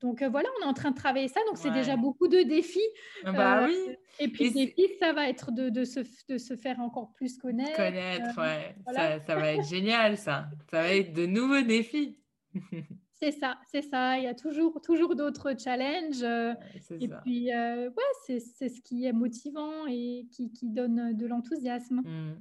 [0.00, 1.40] Donc voilà, on est en train de travailler ça.
[1.46, 2.80] Donc c'est déjà beaucoup de défis.
[3.24, 3.76] Ah bah oui.
[4.18, 7.36] Et puis les défis, ça va être de, de, se, de, se, faire encore plus
[7.36, 7.76] connaître.
[7.76, 8.74] Connaître, ouais.
[8.92, 10.48] Ça, ça va être génial, ça.
[10.70, 12.18] Ça va être de nouveaux défis.
[13.20, 14.18] C'est ça, c'est ça.
[14.18, 16.22] Il y a toujours, toujours d'autres challenges.
[16.22, 16.52] Euh,
[17.00, 22.02] et puis, euh, ouais, c'est, ce qui est motivant et qui, qui donne de l'enthousiasme.
[22.04, 22.34] Hmm.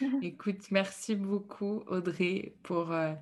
[0.22, 3.12] Écoute, merci beaucoup, Audrey, pour euh,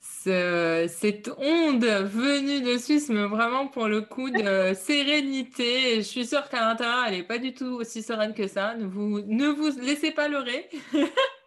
[0.00, 5.96] ce, cette onde venue de Suisse, mais vraiment pour le coup de sérénité.
[5.96, 8.74] Je suis sûre qu'à l'intérieur, elle n'est pas du tout aussi sereine que ça.
[8.74, 10.68] Ne vous, ne vous laissez pas leurrer.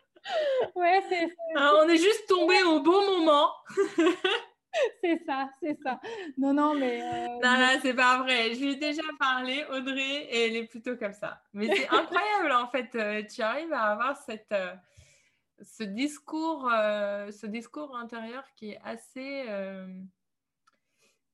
[0.76, 1.24] ouais, c'est,
[1.56, 3.52] hein, on est juste tombé au bon moment.
[5.02, 6.00] c'est ça, c'est ça.
[6.38, 7.02] Non, non, mais.
[7.02, 8.54] Euh, non, non, c'est pas vrai.
[8.54, 11.42] Je lui ai déjà parlé, Audrey, et elle est plutôt comme ça.
[11.54, 12.96] Mais c'est incroyable, en fait.
[12.96, 14.74] Euh, tu arrives à avoir cette, euh,
[15.62, 19.46] ce, discours, ce discours intérieur qui est assez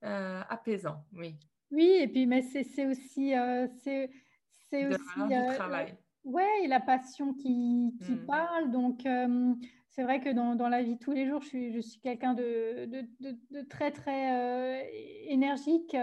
[0.01, 1.35] apaisant, oui.
[1.71, 3.33] Oui, et puis, mais c'est aussi.
[3.77, 5.95] c'est aussi travail.
[6.25, 8.25] Ouais, et la passion qui, qui mmh.
[8.25, 8.71] parle.
[8.71, 9.07] Donc,
[9.89, 11.99] c'est vrai que dans, dans, la vie de tous les jours, je suis, je suis
[11.99, 14.85] quelqu'un de, de, de, très, très
[15.27, 15.95] énergique.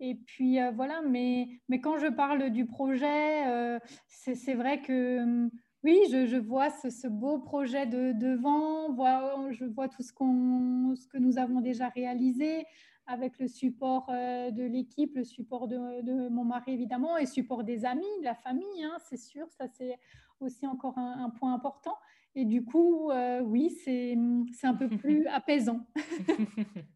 [0.00, 5.48] Et puis, voilà, mais, mais quand je parle du projet, c'est vrai que
[5.84, 10.14] oui, je, je vois ce, ce, beau projet de, devant, vois, je vois tout ce,
[10.14, 12.64] qu'on, ce que nous avons déjà réalisé
[13.06, 17.64] avec le support euh, de l'équipe, le support de, de, mon mari évidemment, et support
[17.64, 19.98] des amis, de la famille, hein, c'est sûr, ça c'est
[20.40, 21.96] aussi encore un, point important.
[22.34, 24.16] Et du coup, euh, oui, c'est,
[24.52, 25.86] c'est un peu plus apaisant.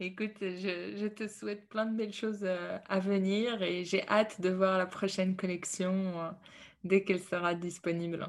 [0.00, 4.40] Écoute, je, je, te souhaite plein de belles choses euh, à venir et j'ai hâte
[4.42, 6.34] de voir la prochaine collection
[6.84, 8.26] dès qu'elle sera disponible.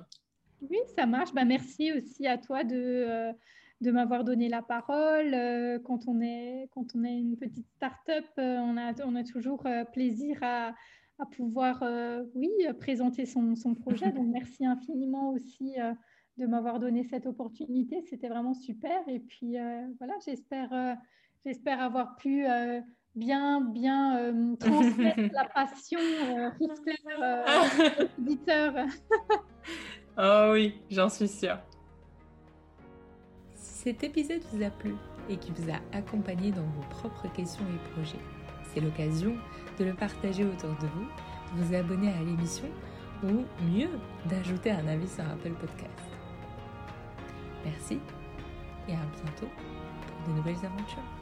[0.62, 1.34] Oui, ça marche.
[1.34, 3.34] Bah, merci aussi à toi de, euh,
[3.82, 5.34] de m'avoir donné la parole.
[5.34, 9.24] Euh, quand, on est, quand on est une petite start-up, euh, on, a, on a
[9.24, 9.64] toujours
[9.94, 10.74] plaisir à,
[11.20, 11.84] à pouvoir
[12.36, 12.50] oui,
[12.80, 14.12] présenter son, son projet.
[14.12, 15.76] Donc, merci infiniment aussi
[16.38, 18.02] de m'avoir donné cette opportunité.
[18.10, 19.08] C'était vraiment super.
[19.08, 19.58] Et puis,
[20.00, 20.98] voilà, j'espère
[21.46, 22.46] j'espère avoir pu
[23.18, 26.50] bien, bien euh, transmettre la passion euh,
[27.22, 27.44] euh,
[28.00, 28.86] aux auditeurs.
[30.18, 31.58] oh oui, j'en suis sûre.
[33.88, 34.96] Cet épisode vous a plu
[35.30, 38.20] et qui vous a accompagné dans vos propres questions et projets,
[38.64, 39.34] c'est l'occasion
[39.80, 41.06] de le partager autour de vous,
[41.56, 42.68] de vous abonner à l'émission
[43.24, 43.88] ou mieux,
[44.26, 46.04] d'ajouter un avis sur Apple Podcast.
[47.64, 48.00] Merci
[48.90, 49.48] et à bientôt
[50.02, 51.17] pour de nouvelles aventures.